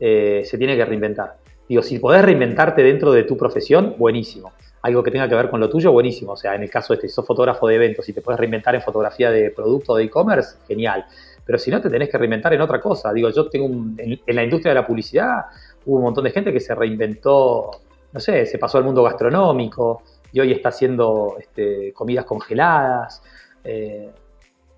eh, 0.00 0.42
se 0.44 0.58
tiene 0.58 0.76
que 0.76 0.84
reinventar. 0.84 1.36
Digo, 1.68 1.82
si 1.82 2.00
podés 2.00 2.24
reinventarte 2.24 2.82
dentro 2.82 3.12
de 3.12 3.22
tu 3.22 3.36
profesión, 3.36 3.94
buenísimo 3.98 4.52
algo 4.86 5.02
que 5.02 5.10
tenga 5.10 5.28
que 5.28 5.34
ver 5.34 5.50
con 5.50 5.58
lo 5.58 5.68
tuyo, 5.68 5.90
buenísimo. 5.90 6.32
O 6.32 6.36
sea, 6.36 6.54
en 6.54 6.62
el 6.62 6.70
caso 6.70 6.92
de 6.92 6.98
este, 6.98 7.08
si 7.08 7.14
sos 7.14 7.26
fotógrafo 7.26 7.66
de 7.66 7.74
eventos 7.74 8.08
y 8.08 8.12
te 8.12 8.22
puedes 8.22 8.38
reinventar 8.38 8.74
en 8.76 8.82
fotografía 8.82 9.32
de 9.32 9.50
producto 9.50 9.96
de 9.96 10.04
e-commerce, 10.04 10.58
genial. 10.68 11.04
Pero 11.44 11.58
si 11.58 11.72
no, 11.72 11.80
te 11.80 11.90
tenés 11.90 12.08
que 12.08 12.16
reinventar 12.16 12.54
en 12.54 12.60
otra 12.60 12.80
cosa. 12.80 13.12
Digo, 13.12 13.28
yo 13.30 13.48
tengo 13.48 13.66
en, 13.66 14.20
la 14.26 14.44
industria 14.44 14.70
de 14.70 14.80
la 14.80 14.86
publicidad 14.86 15.46
hubo 15.84 15.96
un 15.96 16.02
montón 16.02 16.24
de 16.24 16.30
gente 16.30 16.52
que 16.52 16.60
se 16.60 16.74
reinventó, 16.74 17.70
no 18.12 18.20
sé, 18.20 18.46
se 18.46 18.58
pasó 18.58 18.78
al 18.78 18.84
mundo 18.84 19.02
gastronómico 19.02 20.02
y 20.32 20.40
hoy 20.40 20.52
está 20.52 20.68
haciendo 20.68 21.36
este, 21.38 21.92
comidas 21.92 22.24
congeladas. 22.24 23.22
Eh, 23.64 24.10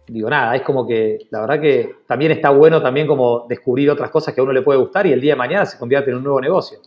digo, 0.07 0.31
nada, 0.31 0.57
es 0.57 0.63
como 0.63 0.87
que 0.87 1.19
la 1.31 1.41
verdad 1.41 1.61
que 1.61 1.97
también 2.07 2.33
está 2.33 2.51
bueno 2.51 2.83
también 2.83 3.07
como 3.07 3.47
descubrir 3.49 3.91
otras 3.91 4.11
cosas 4.11 4.35
que 4.35 4.41
a 4.41 4.45
uno 4.45 4.53
le 4.53 4.63
puede 4.63 4.79
gustar 4.79 5.07
y 5.07 5.13
el 5.13 5.21
día 5.21 5.33
de 5.33 5.39
mañana 5.39 5.67
se 5.67 5.79
convierte 5.79 6.11
en 6.11 6.17
un 6.17 6.25
nuevo 6.25 6.41
negocio. 6.41 6.79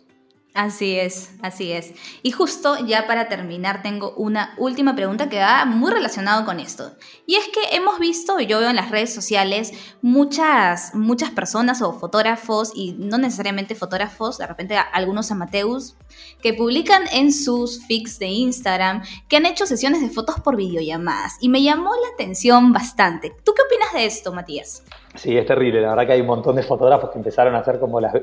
Así 0.53 0.99
es, 0.99 1.31
así 1.41 1.71
es. 1.71 1.93
Y 2.23 2.31
justo 2.31 2.85
ya 2.85 3.07
para 3.07 3.29
terminar 3.29 3.81
tengo 3.81 4.13
una 4.17 4.53
última 4.57 4.97
pregunta 4.97 5.29
que 5.29 5.39
va 5.39 5.63
muy 5.63 5.91
relacionado 5.91 6.43
con 6.43 6.59
esto. 6.59 6.91
Y 7.25 7.35
es 7.35 7.47
que 7.47 7.73
hemos 7.77 7.99
visto, 7.99 8.37
yo 8.41 8.59
veo 8.59 8.69
en 8.69 8.75
las 8.75 8.91
redes 8.91 9.13
sociales, 9.13 9.71
muchas, 10.01 10.93
muchas 10.93 11.29
personas 11.29 11.81
o 11.81 11.93
fotógrafos, 11.93 12.73
y 12.75 12.91
no 12.99 13.17
necesariamente 13.17 13.75
fotógrafos, 13.75 14.39
de 14.39 14.47
repente 14.47 14.75
algunos 14.75 15.31
amateurs, 15.31 15.95
que 16.41 16.53
publican 16.53 17.03
en 17.13 17.31
sus 17.31 17.85
feeds 17.85 18.19
de 18.19 18.27
Instagram 18.27 19.03
que 19.29 19.37
han 19.37 19.45
hecho 19.45 19.65
sesiones 19.65 20.01
de 20.01 20.09
fotos 20.09 20.41
por 20.41 20.57
videollamadas. 20.57 21.37
Y 21.39 21.47
me 21.47 21.63
llamó 21.63 21.91
la 21.91 22.13
atención 22.13 22.73
bastante. 22.73 23.31
¿Tú 23.45 23.53
qué 23.53 23.61
opinas 23.61 23.93
de 23.93 24.05
esto, 24.05 24.33
Matías? 24.33 24.83
Sí, 25.15 25.37
es 25.37 25.45
terrible. 25.45 25.81
La 25.81 25.89
verdad 25.89 26.05
que 26.05 26.13
hay 26.13 26.21
un 26.21 26.27
montón 26.27 26.55
de 26.55 26.63
fotógrafos 26.63 27.09
que 27.09 27.17
empezaron 27.17 27.53
a 27.55 27.59
hacer 27.59 27.79
como 27.79 27.99
las, 27.99 28.13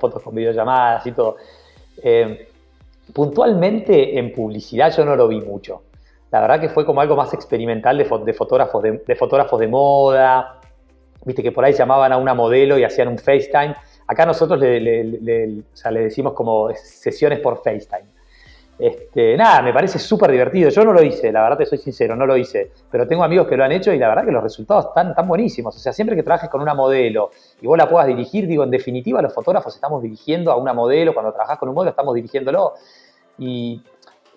fotos 0.00 0.22
con 0.22 0.34
videollamadas 0.34 1.06
y 1.06 1.12
todo. 1.12 1.36
Eh, 2.02 2.48
puntualmente 3.12 4.18
en 4.18 4.32
publicidad 4.32 4.94
yo 4.94 5.04
no 5.04 5.14
lo 5.14 5.28
vi 5.28 5.40
mucho. 5.40 5.82
La 6.30 6.40
verdad 6.40 6.60
que 6.60 6.68
fue 6.68 6.84
como 6.84 7.00
algo 7.00 7.14
más 7.14 7.32
experimental 7.32 7.96
de, 7.96 8.04
fotógrafos, 8.04 8.82
de, 8.82 9.16
fotógrafos 9.16 9.60
de 9.60 9.68
moda. 9.68 10.60
Viste 11.24 11.42
que 11.42 11.52
por 11.52 11.64
ahí 11.64 11.72
llamaban 11.72 12.12
a 12.12 12.16
una 12.16 12.34
modelo 12.34 12.78
y 12.78 12.84
hacían 12.84 13.08
un 13.08 13.18
FaceTime. 13.18 13.74
Acá 14.08 14.26
nosotros 14.26 14.58
le 14.60 15.64
decimos 15.92 16.32
como 16.32 16.70
sesiones 16.74 17.38
por 17.40 17.62
FaceTime. 17.62 18.15
Este, 18.78 19.36
nada, 19.38 19.62
me 19.62 19.72
parece 19.72 19.98
súper 19.98 20.30
divertido. 20.30 20.68
Yo 20.68 20.84
no 20.84 20.92
lo 20.92 21.02
hice, 21.02 21.32
la 21.32 21.42
verdad 21.42 21.58
te 21.58 21.66
soy 21.66 21.78
sincero, 21.78 22.14
no 22.14 22.26
lo 22.26 22.36
hice. 22.36 22.72
Pero 22.90 23.06
tengo 23.06 23.24
amigos 23.24 23.46
que 23.48 23.56
lo 23.56 23.64
han 23.64 23.72
hecho 23.72 23.92
y 23.92 23.98
la 23.98 24.08
verdad 24.08 24.24
que 24.24 24.32
los 24.32 24.42
resultados 24.42 24.86
están 24.86 25.14
tan 25.14 25.26
buenísimos. 25.26 25.74
O 25.74 25.78
sea, 25.78 25.92
siempre 25.92 26.14
que 26.14 26.22
trabajes 26.22 26.50
con 26.50 26.60
una 26.60 26.74
modelo 26.74 27.30
y 27.60 27.66
vos 27.66 27.78
la 27.78 27.88
puedas 27.88 28.06
dirigir, 28.06 28.46
digo, 28.46 28.64
en 28.64 28.70
definitiva, 28.70 29.22
los 29.22 29.32
fotógrafos 29.32 29.74
estamos 29.74 30.02
dirigiendo 30.02 30.52
a 30.52 30.56
una 30.56 30.74
modelo. 30.74 31.14
Cuando 31.14 31.32
trabajas 31.32 31.58
con 31.58 31.68
un 31.68 31.74
modelo, 31.74 31.90
estamos 31.90 32.14
dirigiéndolo. 32.14 32.74
Y 33.38 33.82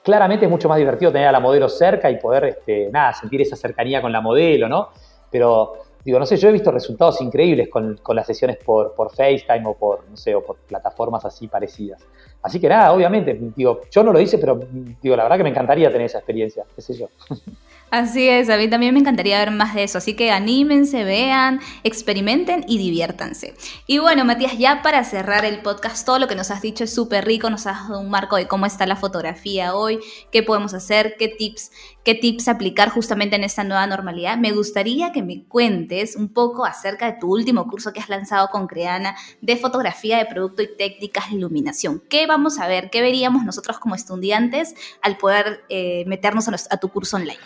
claramente 0.04 0.46
es 0.46 0.52
mucho 0.52 0.70
más 0.70 0.78
divertido 0.78 1.12
tener 1.12 1.28
a 1.28 1.32
la 1.32 1.40
modelo 1.40 1.68
cerca 1.68 2.10
y 2.10 2.18
poder, 2.18 2.46
este, 2.46 2.90
nada, 2.92 3.14
sentir 3.14 3.42
esa 3.42 3.56
cercanía 3.56 4.02
con 4.02 4.12
la 4.12 4.22
modelo, 4.22 4.70
¿no? 4.70 4.90
Pero 5.30 5.74
digo, 6.04 6.20
no 6.20 6.26
sé, 6.26 6.38
yo 6.38 6.50
he 6.50 6.52
visto 6.52 6.72
resultados 6.72 7.22
increíbles 7.22 7.70
con, 7.70 8.00
las 8.14 8.28
sesiones 8.28 8.58
por, 8.58 8.94
por, 8.94 9.10
FaceTime 9.10 9.64
o 9.66 9.74
por, 9.74 10.10
no 10.10 10.18
sé, 10.18 10.34
o 10.36 10.44
por 10.44 10.58
plataformas 10.58 11.26
así 11.26 11.48
parecidas. 11.48 12.02
Así 12.42 12.60
que 12.60 12.70
nada, 12.70 12.94
obviamente, 12.94 13.38
digo, 13.56 13.82
yo 13.92 14.04
no 14.04 14.14
lo 14.14 14.20
hice, 14.20 14.38
pero 14.38 14.60
digo, 15.02 15.16
la 15.16 15.24
verdad 15.24 15.38
que 15.38 15.44
me 15.44 15.50
encantaría 15.50 15.92
tener 15.92 16.06
esa 16.06 16.20
experiencia, 16.20 16.66
qué 16.76 16.82
sé 16.82 16.94
yo. 16.94 17.10
Así 17.92 18.30
es, 18.30 18.52
a 18.52 18.58
mí 18.58 18.70
también 18.70 18.94
me 18.94 19.00
encantaría 19.00 19.40
ver 19.40 19.50
más 19.50 19.74
de 19.74 19.84
eso, 19.84 19.98
así 19.98 20.16
que 20.16 20.30
anímense, 20.30 21.04
vean, 21.04 21.60
experimenten 21.84 22.64
y 22.68 22.78
diviértanse. 22.78 23.56
Y 23.88 23.98
bueno, 23.98 24.26
Matías, 24.26 24.60
ya 24.60 24.84
para 24.84 25.04
cerrar 25.04 25.44
el 25.44 25.64
podcast, 25.64 26.06
todo 26.06 26.20
lo 26.20 26.28
que 26.28 26.36
nos 26.36 26.52
has 26.52 26.62
dicho 26.62 26.84
es 26.84 26.94
súper 26.94 27.26
rico, 27.26 27.50
nos 27.50 27.66
has 27.66 27.90
dado 27.90 28.00
un 28.00 28.12
marco 28.12 28.36
de 28.36 28.48
cómo 28.48 28.68
está 28.68 28.86
la 28.86 28.96
fotografía 28.96 29.74
hoy, 29.74 30.00
qué 30.32 30.44
podemos 30.44 30.76
hacer, 30.76 31.16
qué 31.18 31.30
tips, 31.30 31.72
qué 32.04 32.14
tips 32.14 32.48
aplicar 32.48 32.90
justamente 32.90 33.38
en 33.38 33.44
esta 33.44 33.64
nueva 33.64 33.88
normalidad. 33.88 34.38
Me 34.38 34.52
gustaría 34.52 35.12
que 35.12 35.24
me 35.24 35.46
cuentes 35.46 36.16
un 36.16 36.32
poco 36.32 36.66
acerca 36.66 37.12
de 37.12 37.20
tu 37.20 37.34
último 37.34 37.68
curso 37.68 37.92
que 37.92 38.02
has 38.02 38.10
lanzado 38.10 38.50
con 38.50 38.68
Creana 38.68 39.16
de 39.42 39.58
fotografía 39.58 40.20
de 40.20 40.28
producto 40.28 40.62
y 40.62 40.68
técnicas 40.78 41.32
de 41.32 41.38
iluminación. 41.38 42.04
¿Qué 42.08 42.28
vamos 42.28 42.60
a 42.60 42.68
ver? 42.68 42.92
¿Qué 42.92 43.02
veríamos 43.02 43.44
nosotros 43.46 43.80
como 43.80 43.96
estudiantes 43.96 44.76
al 45.02 45.18
poder 45.18 45.64
eh, 45.70 46.04
meternos 46.06 46.48
a 46.48 46.78
tu 46.78 46.90
curso 46.90 47.18
online? 47.18 47.40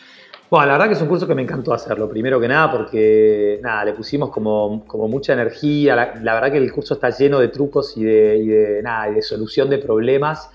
Bueno, 0.49 0.67
la 0.67 0.73
verdad 0.73 0.87
que 0.87 0.93
es 0.93 1.01
un 1.01 1.07
curso 1.07 1.25
que 1.25 1.33
me 1.33 1.41
encantó 1.41 1.73
hacerlo, 1.73 2.07
primero 2.07 2.39
que 2.39 2.47
nada 2.47 2.71
porque 2.71 3.59
nada, 3.63 3.85
le 3.85 3.93
pusimos 3.93 4.29
como, 4.29 4.85
como 4.85 5.07
mucha 5.07 5.33
energía, 5.33 5.95
la, 5.95 6.33
verdad 6.35 6.51
que 6.51 6.59
el 6.59 6.71
curso 6.71 6.93
está 6.93 7.09
lleno 7.09 7.39
de 7.39 7.47
trucos 7.47 7.97
y 7.97 8.03
de, 8.03 8.81
nada, 8.83 9.09
de 9.09 9.21
solución 9.23 9.69
de 9.69 9.79
problemas, 9.79 10.51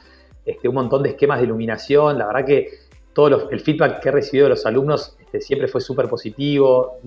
este, 0.46 0.68
un 0.68 0.77
montón 0.77 1.03
de 1.03 1.11
esquemas 1.11 1.38
de 1.40 1.46
iluminación, 1.46 2.16
la 2.16 2.27
verdad 2.27 2.44
que 2.44 2.68
todo 3.12 3.51
el 3.51 3.61
feedback 3.61 4.01
que 4.01 4.11
he 4.11 4.12
recibido 4.12 4.44
de 4.44 4.51
los 4.51 4.64
alumnos 4.66 5.16
este, 5.18 5.40
siempre 5.40 5.66
fue 5.66 5.81
súper 5.81 6.09
positivo, 6.09 6.98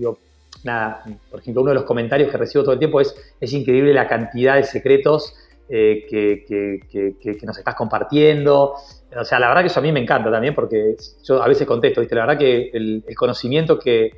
nada, 0.62 1.02
por 1.30 1.40
ejemplo, 1.40 1.62
uno 1.62 1.70
de 1.70 1.76
los 1.76 1.84
comentarios 1.84 2.30
que 2.30 2.36
recibo 2.36 2.62
todo 2.62 2.74
el 2.74 2.78
tiempo 2.78 3.00
es, 3.00 3.14
es 3.40 3.52
increíble 3.54 3.94
la 3.94 4.06
cantidad 4.06 4.56
de 4.56 4.64
secretos 4.64 5.34
eh, 5.74 6.04
que, 6.06 7.46
nos 7.46 7.56
estás 7.56 7.74
compartiendo. 7.74 8.74
O 9.16 9.24
sea, 9.24 9.38
la 9.38 9.48
verdad 9.48 9.62
que 9.62 9.68
eso 9.68 9.80
a 9.80 9.82
mí 9.82 9.90
me 9.90 10.00
encanta 10.00 10.30
también 10.30 10.54
porque 10.54 10.96
yo 11.24 11.42
a 11.42 11.48
veces 11.48 11.66
contesto, 11.66 12.02
¿viste? 12.02 12.14
La 12.14 12.26
verdad 12.26 12.38
que 12.38 12.70
el, 12.74 13.02
conocimiento 13.16 13.78
que, 13.78 14.12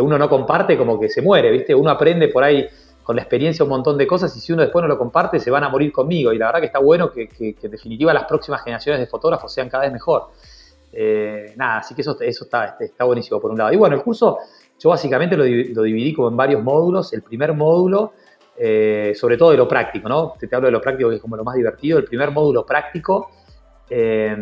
uno 0.00 0.18
no 0.18 0.28
comparte 0.28 0.76
como 0.76 1.00
que 1.00 1.08
se 1.08 1.22
muere, 1.22 1.50
¿viste? 1.50 1.74
Uno 1.74 1.90
aprende 1.90 2.28
por 2.28 2.44
ahí 2.44 2.68
con 3.02 3.16
la 3.16 3.22
experiencia 3.22 3.64
un 3.64 3.70
montón 3.70 3.96
de 3.96 4.06
cosas 4.06 4.36
y 4.36 4.40
si 4.40 4.52
uno 4.52 4.60
después 4.60 4.82
no 4.82 4.86
lo 4.86 4.98
comparte 4.98 5.40
se 5.40 5.50
van 5.50 5.64
a 5.64 5.70
morir 5.70 5.92
conmigo. 5.92 6.30
Y 6.30 6.36
la 6.36 6.46
verdad 6.46 6.60
que 6.60 6.66
está 6.66 6.78
bueno 6.78 7.10
que, 7.10 7.26
en 7.40 7.70
definitiva 7.70 8.12
las 8.12 8.24
próximas 8.24 8.62
generaciones 8.62 9.00
de 9.00 9.06
fotógrafos 9.06 9.50
sean 9.50 9.70
cada 9.70 9.84
vez 9.84 9.92
mejor. 9.94 10.28
Eh, 10.92 11.54
nada, 11.56 11.78
así 11.78 11.94
que 11.94 12.02
eso, 12.02 12.20
eso 12.20 12.44
está, 12.44 12.76
está 12.78 13.04
buenísimo 13.04 13.40
por 13.40 13.50
un 13.50 13.56
lado. 13.56 13.72
Y 13.72 13.76
bueno, 13.76 13.96
el 13.96 14.02
curso 14.02 14.40
yo 14.78 14.90
básicamente 14.90 15.38
lo, 15.38 15.44
lo 15.44 15.82
dividí 15.84 16.12
como 16.12 16.28
en 16.28 16.36
varios 16.36 16.62
módulos. 16.62 17.14
El 17.14 17.22
primer 17.22 17.54
módulo 17.54 18.12
eh, 18.60 19.12
sobre 19.14 19.36
todo 19.36 19.52
de 19.52 19.56
lo 19.56 19.68
práctico, 19.68 20.08
¿no? 20.08 20.34
Te, 20.38 20.48
hablo 20.54 20.66
de 20.66 20.72
lo 20.72 20.80
práctico 20.80 21.10
que 21.10 21.16
es 21.16 21.22
como 21.22 21.36
lo 21.36 21.44
más 21.44 21.54
divertido. 21.54 21.98
El 21.98 22.04
primer 22.04 22.32
módulo 22.32 22.66
práctico 22.66 23.30
eh, 23.88 24.36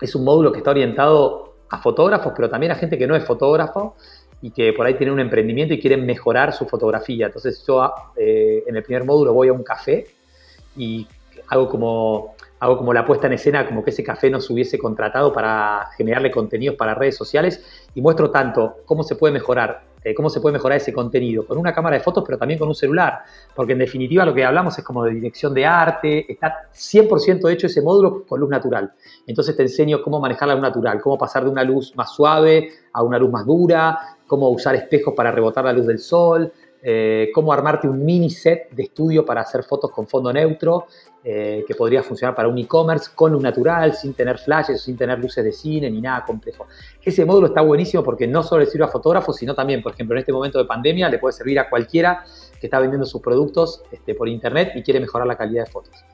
es 0.00 0.14
un 0.14 0.24
módulo 0.24 0.52
que 0.52 0.58
está 0.58 0.70
orientado 0.70 1.54
a 1.70 1.78
fotógrafos, 1.78 2.32
pero 2.36 2.50
también 2.50 2.72
a 2.72 2.74
gente 2.74 2.98
que 2.98 3.06
no 3.06 3.16
es 3.16 3.24
fotógrafo 3.24 3.96
y 4.42 4.50
que 4.50 4.74
por 4.74 4.86
ahí 4.86 4.94
tiene 4.94 5.12
un 5.12 5.20
emprendimiento 5.20 5.72
y 5.72 5.80
quieren 5.80 6.04
mejorar 6.04 6.52
su 6.52 6.66
fotografía. 6.66 7.26
Entonces 7.26 7.64
yo 7.66 7.90
eh, 8.16 8.64
en 8.66 8.76
el 8.76 8.82
primer 8.82 9.04
módulo 9.04 9.32
voy 9.32 9.48
a 9.48 9.52
un 9.54 9.64
café 9.64 10.06
y 10.76 11.06
hago 11.48 11.70
como, 11.70 12.36
hago 12.60 12.76
como 12.76 12.92
la 12.92 13.06
puesta 13.06 13.28
en 13.28 13.32
escena, 13.32 13.66
como 13.66 13.82
que 13.82 13.90
ese 13.90 14.04
café 14.04 14.28
nos 14.28 14.50
hubiese 14.50 14.78
contratado 14.78 15.32
para 15.32 15.88
generarle 15.96 16.30
contenidos 16.30 16.76
para 16.76 16.94
redes 16.94 17.16
sociales 17.16 17.64
y 17.94 18.02
muestro 18.02 18.30
tanto 18.30 18.76
cómo 18.84 19.02
se 19.02 19.16
puede 19.16 19.32
mejorar 19.32 19.84
eh, 20.06 20.14
cómo 20.14 20.30
se 20.30 20.40
puede 20.40 20.52
mejorar 20.52 20.76
ese 20.76 20.92
contenido, 20.92 21.44
con 21.44 21.58
una 21.58 21.74
cámara 21.74 21.96
de 21.96 22.00
fotos, 22.00 22.22
pero 22.24 22.38
también 22.38 22.60
con 22.60 22.68
un 22.68 22.76
celular, 22.76 23.24
porque 23.56 23.72
en 23.72 23.80
definitiva 23.80 24.24
lo 24.24 24.32
que 24.32 24.44
hablamos 24.44 24.78
es 24.78 24.84
como 24.84 25.02
de 25.02 25.10
dirección 25.10 25.52
de 25.52 25.66
arte, 25.66 26.32
está 26.32 26.68
100% 26.72 27.50
hecho 27.50 27.66
ese 27.66 27.82
módulo 27.82 28.24
con 28.24 28.38
luz 28.38 28.48
natural. 28.48 28.92
Entonces 29.26 29.56
te 29.56 29.64
enseño 29.64 30.00
cómo 30.02 30.20
manejar 30.20 30.46
la 30.46 30.54
luz 30.54 30.62
natural, 30.62 31.00
cómo 31.00 31.18
pasar 31.18 31.42
de 31.42 31.50
una 31.50 31.64
luz 31.64 31.92
más 31.96 32.14
suave 32.14 32.68
a 32.92 33.02
una 33.02 33.18
luz 33.18 33.30
más 33.32 33.44
dura, 33.44 33.98
cómo 34.28 34.48
usar 34.48 34.76
espejos 34.76 35.12
para 35.12 35.32
rebotar 35.32 35.64
la 35.64 35.72
luz 35.72 35.88
del 35.88 35.98
sol, 35.98 36.52
eh, 36.88 37.30
cómo 37.34 37.52
armarte 37.52 37.88
un 37.88 38.04
mini 38.04 38.30
set 38.30 38.70
de 38.70 38.84
estudio 38.84 39.24
para 39.24 39.40
hacer 39.40 39.64
fotos 39.64 39.90
con 39.90 40.06
fondo 40.06 40.32
neutro, 40.32 40.86
eh, 41.24 41.64
que 41.66 41.74
podría 41.74 42.00
funcionar 42.00 42.36
para 42.36 42.46
un 42.46 42.56
e-commerce 42.58 43.10
con 43.12 43.32
luz 43.32 43.42
natural, 43.42 43.92
sin 43.92 44.14
tener 44.14 44.38
flashes, 44.38 44.82
sin 44.82 44.96
tener 44.96 45.18
luces 45.18 45.42
de 45.42 45.50
cine 45.50 45.90
ni 45.90 46.00
nada 46.00 46.24
complejo. 46.24 46.68
Ese 47.02 47.24
módulo 47.24 47.48
está 47.48 47.60
buenísimo 47.60 48.04
porque 48.04 48.28
no 48.28 48.44
solo 48.44 48.60
le 48.60 48.70
sirve 48.70 48.84
a 48.84 48.88
fotógrafos, 48.88 49.34
sino 49.34 49.52
también, 49.52 49.82
por 49.82 49.94
ejemplo, 49.94 50.14
en 50.14 50.20
este 50.20 50.32
momento 50.32 50.60
de 50.60 50.64
pandemia 50.64 51.08
le 51.08 51.18
puede 51.18 51.32
servir 51.32 51.58
a 51.58 51.68
cualquiera 51.68 52.22
que 52.60 52.68
está 52.68 52.78
vendiendo 52.78 53.04
sus 53.04 53.20
productos 53.20 53.82
este, 53.90 54.14
por 54.14 54.28
internet 54.28 54.70
y 54.76 54.84
quiere 54.84 55.00
mejorar 55.00 55.26
la 55.26 55.36
calidad 55.36 55.64
de 55.64 55.70
fotos. 55.72 56.04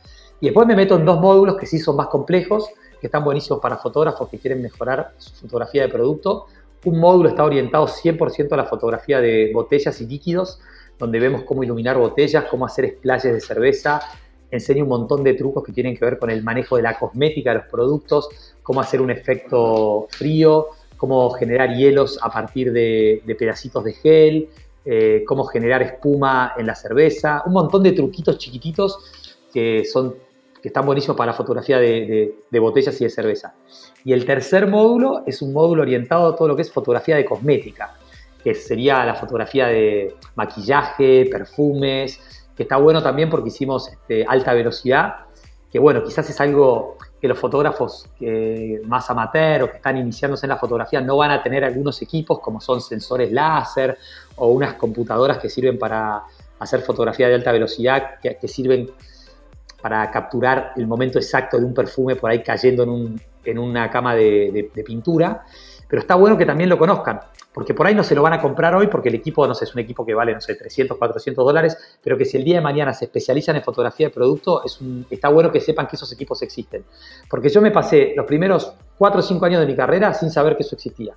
Y 0.40 0.46
después 0.46 0.66
me 0.66 0.74
meto 0.74 0.96
en 0.96 1.04
dos 1.04 1.20
módulos 1.20 1.58
que 1.58 1.66
sí 1.66 1.78
son 1.80 1.96
más 1.96 2.06
complejos, 2.06 2.70
que 2.98 3.08
están 3.08 3.24
buenísimos 3.24 3.60
para 3.60 3.76
fotógrafos 3.76 4.26
que 4.30 4.38
quieren 4.38 4.62
mejorar 4.62 5.12
su 5.18 5.34
fotografía 5.34 5.82
de 5.82 5.88
producto. 5.88 6.46
Un 6.84 6.98
módulo 6.98 7.28
está 7.28 7.44
orientado 7.44 7.86
100% 7.86 8.52
a 8.52 8.56
la 8.56 8.64
fotografía 8.64 9.20
de 9.20 9.50
botellas 9.54 10.00
y 10.00 10.06
líquidos, 10.06 10.60
donde 10.98 11.20
vemos 11.20 11.42
cómo 11.44 11.62
iluminar 11.62 11.96
botellas, 11.96 12.44
cómo 12.50 12.66
hacer 12.66 12.96
splashes 12.96 13.32
de 13.32 13.40
cerveza, 13.40 14.00
enseño 14.50 14.82
un 14.84 14.88
montón 14.88 15.24
de 15.24 15.34
trucos 15.34 15.64
que 15.64 15.72
tienen 15.72 15.96
que 15.96 16.04
ver 16.04 16.18
con 16.18 16.30
el 16.30 16.42
manejo 16.42 16.76
de 16.76 16.82
la 16.82 16.98
cosmética 16.98 17.50
de 17.50 17.58
los 17.58 17.66
productos, 17.66 18.28
cómo 18.62 18.80
hacer 18.80 19.00
un 19.00 19.10
efecto 19.10 20.06
frío, 20.10 20.68
cómo 20.96 21.30
generar 21.30 21.74
hielos 21.74 22.18
a 22.22 22.30
partir 22.30 22.72
de, 22.72 23.22
pedacitos 23.38 23.82
de 23.82 23.92
gel, 23.92 24.48
eh, 24.84 25.24
cómo 25.26 25.44
generar 25.44 25.82
espuma 25.82 26.52
en 26.56 26.66
la 26.66 26.74
cerveza, 26.74 27.42
un 27.46 27.54
montón 27.54 27.82
de 27.82 27.92
truquitos 27.92 28.38
chiquititos 28.38 28.98
que, 29.52 29.84
son, 29.84 30.14
que 30.62 30.68
están 30.68 30.86
buenísimos 30.86 31.16
para 31.16 31.32
la 31.32 31.36
fotografía 31.36 31.78
de, 31.78 32.34
botellas 32.60 32.98
y 33.00 33.04
de 33.04 33.10
cerveza. 33.10 33.54
Y 34.04 34.12
el 34.12 34.24
tercer 34.24 34.68
módulo 34.68 35.24
es 35.26 35.42
un 35.42 35.52
módulo 35.52 35.82
orientado 35.82 36.32
a 36.32 36.36
todo 36.36 36.48
lo 36.48 36.56
que 36.56 36.62
es 36.62 36.72
fotografía 36.72 37.16
de 37.16 37.24
cosmética, 37.24 37.94
que 38.42 38.54
sería 38.54 39.04
la 39.04 39.14
fotografía 39.14 39.66
de 39.66 40.14
maquillaje, 40.36 41.28
perfumes, 41.30 42.20
que 42.56 42.62
está 42.62 42.76
bueno 42.76 43.02
también 43.02 43.28
porque 43.28 43.48
hicimos 43.48 43.88
este, 43.88 44.24
alta 44.26 44.54
velocidad, 44.54 45.14
que 45.70 45.78
bueno, 45.78 46.04
quizás 46.04 46.28
es 46.30 46.40
algo 46.40 46.96
que 47.20 47.26
los 47.26 47.38
fotógrafos 47.38 48.08
más 48.84 49.08
amateur 49.08 49.62
o 49.62 49.70
que 49.70 49.76
están 49.76 49.96
iniciándose 49.96 50.44
en 50.46 50.50
la 50.50 50.58
fotografía 50.58 51.00
no 51.00 51.16
van 51.16 51.30
a 51.30 51.42
tener 51.42 51.64
algunos 51.64 52.02
equipos 52.02 52.40
como 52.40 52.60
son 52.60 52.80
sensores 52.80 53.32
láser 53.32 53.96
o 54.36 54.48
unas 54.48 54.74
computadoras 54.74 55.38
que 55.38 55.48
sirven 55.48 55.78
para 55.78 56.24
hacer 56.58 56.82
fotografía 56.82 57.28
de 57.28 57.34
alta 57.34 57.52
velocidad, 57.52 58.20
que, 58.20 58.48
sirven 58.48 58.90
para 59.82 60.10
capturar 60.10 60.72
el 60.76 60.86
momento 60.86 61.18
exacto 61.18 61.58
de 61.58 61.66
un 61.66 61.74
perfume 61.74 62.16
por 62.16 62.30
ahí 62.30 62.42
cayendo 62.42 62.84
en, 63.44 63.58
una 63.58 63.90
cama 63.90 64.14
de 64.14 64.70
pintura. 64.86 65.44
Pero 65.92 66.00
está 66.00 66.14
bueno 66.14 66.38
que 66.38 66.46
también 66.46 66.70
lo 66.70 66.78
conozcan, 66.78 67.20
porque 67.52 67.74
por 67.74 67.86
ahí 67.86 67.94
no 67.94 68.02
se 68.02 68.14
lo 68.14 68.22
van 68.22 68.32
a 68.32 68.40
comprar 68.40 68.74
hoy 68.74 68.86
porque 68.86 69.10
el 69.10 69.14
equipo, 69.16 69.46
no 69.46 69.54
sé, 69.54 69.66
es 69.66 69.74
un 69.74 69.80
equipo 69.80 70.06
que 70.06 70.14
vale, 70.14 70.32
no 70.32 70.40
sé, 70.40 70.54
300, 70.54 70.96
400 70.96 71.44
dólares, 71.44 71.76
pero 72.02 72.16
que 72.16 72.24
si 72.24 72.38
el 72.38 72.44
día 72.44 72.54
de 72.56 72.60
mañana 72.62 72.94
se 72.94 73.04
especializan 73.04 73.56
en 73.56 73.62
fotografía 73.62 74.06
de 74.06 74.14
producto, 74.14 74.64
es 74.64 74.80
está 75.10 75.28
bueno 75.28 75.52
que 75.52 75.60
sepan 75.60 75.86
que 75.86 75.96
esos 75.96 76.10
equipos 76.10 76.40
existen. 76.40 76.82
Porque 77.28 77.50
yo 77.50 77.60
me 77.60 77.70
pasé 77.70 78.14
los 78.16 78.24
primeros 78.24 78.72
4 78.96 79.20
o 79.20 79.22
5 79.22 79.44
años 79.44 79.60
de 79.60 79.66
mi 79.66 79.76
carrera 79.76 80.14
sin 80.14 80.30
saber 80.30 80.56
que 80.56 80.62
eso 80.62 80.76
existía. 80.76 81.14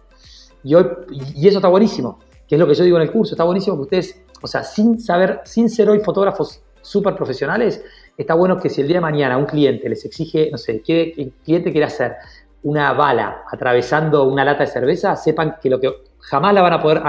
Y, 0.62 0.76
hoy, 0.76 0.86
y 1.10 1.48
eso 1.48 1.60
está 1.60 1.70
buenísimo, 1.70 2.20
que 2.46 2.56
es 2.56 2.60
lo 2.60 2.68
que 2.68 2.74
yo 2.74 2.84
digo 2.84 2.98
en 2.98 3.04
el 3.04 3.12
curso, 3.14 3.34
está 3.34 3.46
buenísimo 3.46 3.78
que 3.78 3.84
ustedes, 3.84 4.22
o 4.42 4.48
sea, 4.48 4.62
sin 4.66 5.00
saber, 5.00 5.40
sin 5.46 5.70
ser 5.70 5.90
hoy 5.90 6.02
fotógrafos 6.02 6.62
súper 6.82 7.16
profesionales, 7.16 7.82
está 8.18 8.34
bueno 8.34 8.60
que 8.60 8.70
si 8.70 8.82
el 8.82 8.88
día 8.88 8.98
de 8.98 9.02
mañana 9.02 9.38
un 9.38 9.46
cliente 9.46 9.90
les 9.90 10.06
exige, 10.06 10.50
no 10.52 10.58
sé, 10.58 10.82
¿qué 10.82 11.14
el 11.18 11.32
cliente 11.44 11.72
quiere 11.72 11.86
hacer 11.86 12.16
una 12.66 12.94
bala 12.94 13.44
atravesando 13.52 14.24
una 14.24 14.44
lata 14.44 14.64
de 14.66 14.72
cerveza, 14.72 15.16
sepan 15.16 15.58
que 15.62 15.70
lo 15.70 15.80
que 15.80 15.92
jamás 16.20 16.54
la 16.54 16.64
van 16.64 16.74
a 16.74 16.82
poder 16.82 17.02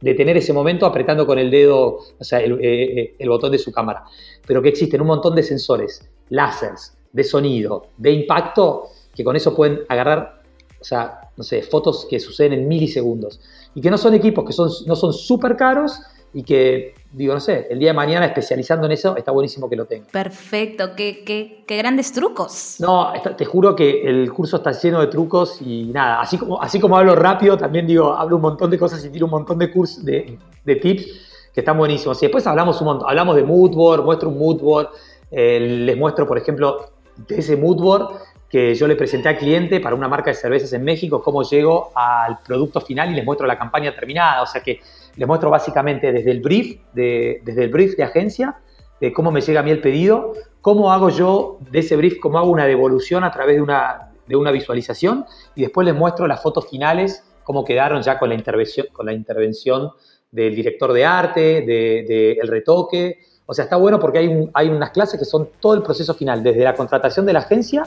detener 0.00 0.36
ese 0.36 0.52
momento 0.52 0.86
apretando 0.86 1.26
con 1.26 1.38
el 1.38 1.50
dedo, 1.50 1.98
o 2.18 2.24
sea, 2.24 2.40
eh, 2.40 2.56
eh, 2.60 3.14
el, 3.18 3.28
botón 3.28 3.50
de 3.50 3.58
su 3.58 3.72
cámara. 3.72 4.04
Pero 4.46 4.62
que 4.62 4.68
existen 4.68 5.00
un 5.00 5.08
montón 5.08 5.34
de 5.34 5.42
sensores, 5.42 6.08
láseres, 6.28 6.96
de 7.12 7.24
sonido, 7.24 7.88
de 7.96 8.12
impacto, 8.12 8.84
que 9.12 9.24
con 9.24 9.34
eso 9.34 9.54
pueden 9.56 9.80
agarrar, 9.88 10.42
o 10.80 10.84
sea, 10.84 11.22
no 11.36 11.42
sé, 11.42 11.62
fotos 11.62 12.06
que 12.08 12.20
suceden 12.20 12.52
en 12.52 12.68
milisegundos. 12.68 13.40
Y 13.74 13.80
que 13.80 13.90
no 13.90 13.98
son 13.98 14.14
equipos 14.14 14.44
que 14.44 14.52
son, 14.52 14.70
no 14.86 14.94
son 14.94 15.12
súper 15.12 15.56
caros 15.56 15.98
y 16.34 16.42
que, 16.42 16.94
digo, 17.12 17.32
no 17.32 17.38
sé, 17.38 17.68
el 17.70 17.78
día 17.78 17.90
de 17.90 17.94
mañana 17.94 18.26
especializando 18.26 18.86
en 18.86 18.92
eso, 18.92 19.16
está 19.16 19.30
buenísimo 19.30 19.70
que 19.70 19.76
lo 19.76 19.86
tenga. 19.86 20.06
Perfecto, 20.10 20.96
qué, 20.96 21.22
qué, 21.24 21.62
qué 21.64 21.76
grandes 21.76 22.12
trucos. 22.12 22.76
No, 22.80 23.12
te 23.36 23.44
juro 23.44 23.76
que 23.76 24.02
el 24.02 24.32
curso 24.32 24.56
está 24.56 24.72
lleno 24.72 25.00
de 25.00 25.06
trucos 25.06 25.62
y 25.62 25.84
nada, 25.84 26.20
así 26.20 26.36
como, 26.36 26.60
así 26.60 26.80
como 26.80 26.98
hablo 26.98 27.14
rápido, 27.14 27.56
también 27.56 27.86
digo, 27.86 28.12
hablo 28.12 28.36
un 28.36 28.42
montón 28.42 28.68
de 28.68 28.78
cosas 28.78 29.04
y 29.04 29.10
tiro 29.10 29.26
un 29.26 29.30
montón 29.30 29.58
de 29.58 29.70
cursos, 29.70 30.04
de, 30.04 30.36
de 30.64 30.76
tips 30.76 31.06
que 31.54 31.60
están 31.60 31.78
buenísimos. 31.78 32.20
Y 32.20 32.26
después 32.26 32.44
hablamos 32.48 32.80
un 32.80 32.88
montón, 32.88 33.08
hablamos 33.08 33.36
de 33.36 33.44
moodboard, 33.44 34.04
muestro 34.04 34.28
un 34.28 34.38
moodboard, 34.38 34.88
eh, 35.30 35.60
les 35.60 35.96
muestro, 35.96 36.26
por 36.26 36.36
ejemplo, 36.36 36.90
de 37.28 37.38
ese 37.38 37.56
moodboard 37.56 38.08
que 38.54 38.72
yo 38.76 38.86
le 38.86 38.94
presenté 38.94 39.28
al 39.28 39.36
cliente 39.36 39.80
para 39.80 39.96
una 39.96 40.06
marca 40.06 40.30
de 40.30 40.36
cervezas 40.36 40.72
en 40.74 40.84
México, 40.84 41.20
cómo 41.20 41.42
llego 41.42 41.90
al 41.92 42.38
producto 42.38 42.80
final 42.80 43.10
y 43.10 43.14
les 43.16 43.24
muestro 43.24 43.48
la 43.48 43.58
campaña 43.58 43.92
terminada. 43.92 44.42
O 44.42 44.46
sea 44.46 44.62
que 44.62 44.78
les 45.16 45.26
muestro 45.26 45.50
básicamente 45.50 46.12
desde 46.12 46.30
el 46.30 46.38
brief, 46.38 46.78
de, 46.92 47.42
desde 47.44 47.64
el 47.64 47.70
brief 47.70 47.96
de 47.96 48.04
agencia, 48.04 48.60
de 49.00 49.12
cómo 49.12 49.32
me 49.32 49.40
llega 49.40 49.58
a 49.58 49.64
mí 49.64 49.72
el 49.72 49.80
pedido, 49.80 50.34
cómo 50.60 50.92
hago 50.92 51.10
yo 51.10 51.58
de 51.68 51.80
ese 51.80 51.96
brief, 51.96 52.20
cómo 52.20 52.38
hago 52.38 52.48
una 52.48 52.64
devolución 52.64 53.24
a 53.24 53.32
través 53.32 53.56
de 53.56 53.62
una, 53.62 54.12
de 54.24 54.36
una 54.36 54.52
visualización 54.52 55.26
y 55.56 55.62
después 55.62 55.84
les 55.84 55.96
muestro 55.96 56.28
las 56.28 56.40
fotos 56.40 56.70
finales 56.70 57.24
cómo 57.42 57.64
quedaron 57.64 58.02
ya 58.02 58.20
con 58.20 58.28
la 58.28 58.36
intervención, 58.36 58.86
con 58.92 59.06
la 59.06 59.14
intervención 59.14 59.90
del 60.30 60.54
director 60.54 60.92
de 60.92 61.04
arte, 61.04 61.40
del 61.62 62.06
de, 62.06 62.38
retoque. 62.44 63.18
O 63.46 63.52
sea, 63.52 63.64
está 63.64 63.74
bueno 63.74 63.98
porque 63.98 64.18
hay, 64.18 64.48
hay 64.54 64.68
unas 64.68 64.92
clases 64.92 65.18
que 65.18 65.24
son 65.24 65.48
todo 65.58 65.74
el 65.74 65.82
proceso 65.82 66.14
final, 66.14 66.40
desde 66.44 66.62
la 66.62 66.74
contratación 66.76 67.26
de 67.26 67.32
la 67.32 67.40
agencia 67.40 67.82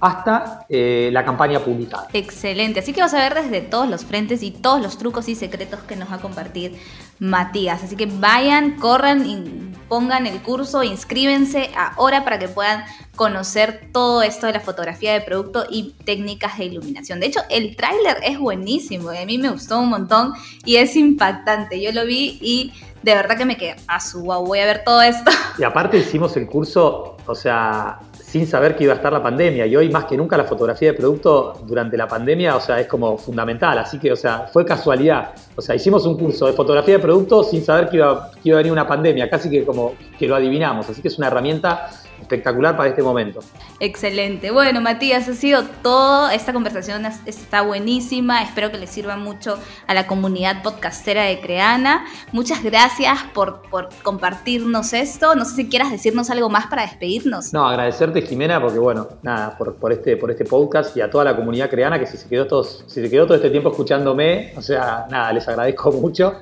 hasta 0.00 0.66
eh, 0.68 1.10
la 1.12 1.24
campaña 1.24 1.60
publicada. 1.60 2.08
Excelente, 2.12 2.80
así 2.80 2.92
que 2.92 3.00
vas 3.00 3.14
a 3.14 3.18
ver 3.18 3.34
desde 3.34 3.60
todos 3.62 3.88
los 3.88 4.04
frentes 4.04 4.42
y 4.42 4.50
todos 4.50 4.80
los 4.80 4.98
trucos 4.98 5.28
y 5.28 5.34
secretos 5.34 5.80
que 5.80 5.96
nos 5.96 6.10
va 6.10 6.16
a 6.16 6.20
compartir 6.20 6.78
Matías. 7.18 7.82
Así 7.82 7.96
que 7.96 8.06
vayan, 8.06 8.76
corran 8.76 9.26
y 9.26 9.72
pongan 9.88 10.26
el 10.26 10.42
curso, 10.42 10.82
inscríbense 10.82 11.70
ahora 11.74 12.24
para 12.24 12.38
que 12.38 12.48
puedan 12.48 12.84
conocer 13.14 13.88
todo 13.92 14.22
esto 14.22 14.46
de 14.46 14.52
la 14.52 14.60
fotografía 14.60 15.12
de 15.14 15.22
producto 15.22 15.64
y 15.70 15.94
técnicas 16.04 16.58
de 16.58 16.66
iluminación. 16.66 17.20
De 17.20 17.26
hecho, 17.26 17.40
el 17.48 17.76
tráiler 17.76 18.18
es 18.22 18.38
buenísimo, 18.38 19.12
y 19.12 19.18
a 19.18 19.24
mí 19.24 19.38
me 19.38 19.48
gustó 19.48 19.80
un 19.80 19.88
montón 19.88 20.34
y 20.64 20.76
es 20.76 20.96
impactante. 20.96 21.80
Yo 21.80 21.92
lo 21.92 22.04
vi 22.04 22.38
y 22.42 22.72
de 23.02 23.14
verdad 23.14 23.38
que 23.38 23.44
me 23.44 23.56
quedé, 23.56 23.76
a 23.86 24.00
su 24.00 24.22
wow, 24.22 24.44
voy 24.44 24.58
a 24.58 24.66
ver 24.66 24.82
todo 24.84 25.00
esto. 25.00 25.30
Y 25.58 25.64
aparte 25.64 25.96
hicimos 25.96 26.36
el 26.36 26.46
curso, 26.46 27.16
o 27.24 27.34
sea, 27.34 28.00
sin 28.26 28.44
saber 28.44 28.74
que 28.74 28.82
iba 28.82 28.92
a 28.92 28.96
estar 28.96 29.12
la 29.12 29.22
pandemia. 29.22 29.66
Y 29.66 29.76
hoy 29.76 29.88
más 29.88 30.04
que 30.04 30.16
nunca 30.16 30.36
la 30.36 30.44
fotografía 30.44 30.90
de 30.90 30.98
producto 30.98 31.60
durante 31.64 31.96
la 31.96 32.08
pandemia, 32.08 32.56
o 32.56 32.60
sea, 32.60 32.80
es 32.80 32.88
como 32.88 33.16
fundamental. 33.16 33.78
Así 33.78 34.00
que, 34.00 34.10
o 34.10 34.16
sea, 34.16 34.48
fue 34.52 34.64
casualidad. 34.64 35.30
O 35.54 35.62
sea, 35.62 35.76
hicimos 35.76 36.04
un 36.06 36.18
curso 36.18 36.46
de 36.46 36.52
fotografía 36.52 36.96
de 36.96 37.00
producto 37.00 37.44
sin 37.44 37.64
saber 37.64 37.88
que 37.88 37.98
iba, 37.98 38.32
que 38.32 38.48
iba 38.48 38.56
a 38.56 38.58
venir 38.58 38.72
una 38.72 38.86
pandemia, 38.86 39.30
casi 39.30 39.48
que 39.48 39.64
como 39.64 39.94
que 40.18 40.26
lo 40.26 40.34
adivinamos. 40.34 40.90
Así 40.90 41.00
que 41.00 41.08
es 41.08 41.18
una 41.18 41.28
herramienta 41.28 41.88
espectacular 42.26 42.76
para 42.76 42.90
este 42.90 43.02
momento. 43.02 43.40
Excelente. 43.78 44.50
Bueno, 44.50 44.80
Matías, 44.80 45.28
ha 45.28 45.34
sido 45.34 45.62
todo. 45.82 46.28
Esta 46.30 46.52
conversación 46.52 47.06
está 47.24 47.62
buenísima. 47.62 48.42
Espero 48.42 48.70
que 48.70 48.78
le 48.78 48.88
sirva 48.88 49.16
mucho 49.16 49.58
a 49.86 49.94
la 49.94 50.06
comunidad 50.06 50.62
podcastera 50.62 51.22
de 51.22 51.40
Creana. 51.40 52.04
Muchas 52.32 52.62
gracias 52.62 53.18
por, 53.32 53.62
por 53.70 53.88
compartirnos 54.02 54.92
esto. 54.92 55.34
No 55.36 55.44
sé 55.44 55.54
si 55.54 55.68
quieras 55.68 55.90
decirnos 55.90 56.28
algo 56.30 56.48
más 56.48 56.66
para 56.66 56.82
despedirnos. 56.82 57.52
No, 57.52 57.66
agradecerte, 57.66 58.22
Jimena, 58.22 58.60
porque 58.60 58.78
bueno, 58.78 59.08
nada, 59.22 59.56
por, 59.56 59.76
por 59.76 59.92
este, 59.92 60.16
por 60.16 60.30
este 60.30 60.44
podcast 60.44 60.96
y 60.96 61.00
a 61.00 61.08
toda 61.08 61.24
la 61.24 61.36
comunidad 61.36 61.70
creana 61.70 61.98
que 61.98 62.06
si 62.06 62.16
se 62.16 62.28
quedó 62.28 62.46
todos, 62.46 62.84
si 62.88 63.00
se 63.00 63.08
quedó 63.08 63.24
todo 63.26 63.36
este 63.36 63.50
tiempo 63.50 63.70
escuchándome, 63.70 64.52
o 64.56 64.62
sea, 64.62 65.06
nada, 65.10 65.32
les 65.32 65.46
agradezco 65.46 65.92
mucho. 66.00 66.34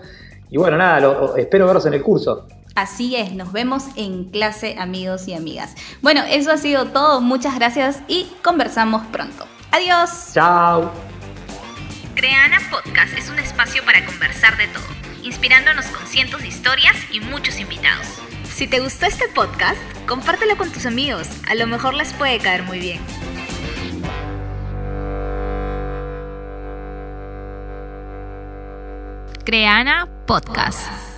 Y 0.50 0.56
bueno, 0.56 0.78
nada, 0.78 1.32
espero 1.36 1.66
verlos 1.66 1.84
en 1.86 1.94
el 1.94 2.02
curso. 2.02 2.46
Así 2.74 3.14
es, 3.14 3.32
nos 3.32 3.52
vemos 3.52 3.84
en 3.94 4.24
clase 4.30 4.74
amigos 4.78 5.28
y 5.28 5.34
amigas. 5.34 5.74
Bueno, 6.02 6.22
eso 6.28 6.50
ha 6.50 6.56
sido 6.56 6.86
todo, 6.86 7.20
muchas 7.20 7.54
gracias 7.54 8.00
y 8.08 8.26
conversamos 8.42 9.06
pronto. 9.06 9.46
Adiós. 9.70 10.32
Chao. 10.34 10.90
Creana 12.16 12.58
Podcast 12.70 13.16
es 13.16 13.28
un 13.30 13.38
espacio 13.38 13.84
para 13.84 14.04
conversar 14.04 14.56
de 14.56 14.66
todo, 14.68 14.84
inspirándonos 15.22 15.86
con 15.86 16.04
cientos 16.06 16.42
de 16.42 16.48
historias 16.48 16.96
y 17.12 17.20
muchos 17.20 17.60
invitados. 17.60 18.06
Si 18.52 18.66
te 18.66 18.80
gustó 18.80 19.06
este 19.06 19.28
podcast, 19.28 19.78
compártelo 20.08 20.56
con 20.56 20.72
tus 20.72 20.86
amigos, 20.86 21.28
a 21.48 21.54
lo 21.54 21.68
mejor 21.68 21.94
les 21.94 22.12
puede 22.12 22.38
caer 22.38 22.64
muy 22.64 22.80
bien. 22.80 23.00
Creana 29.44 30.08
Podcast. 30.26 31.13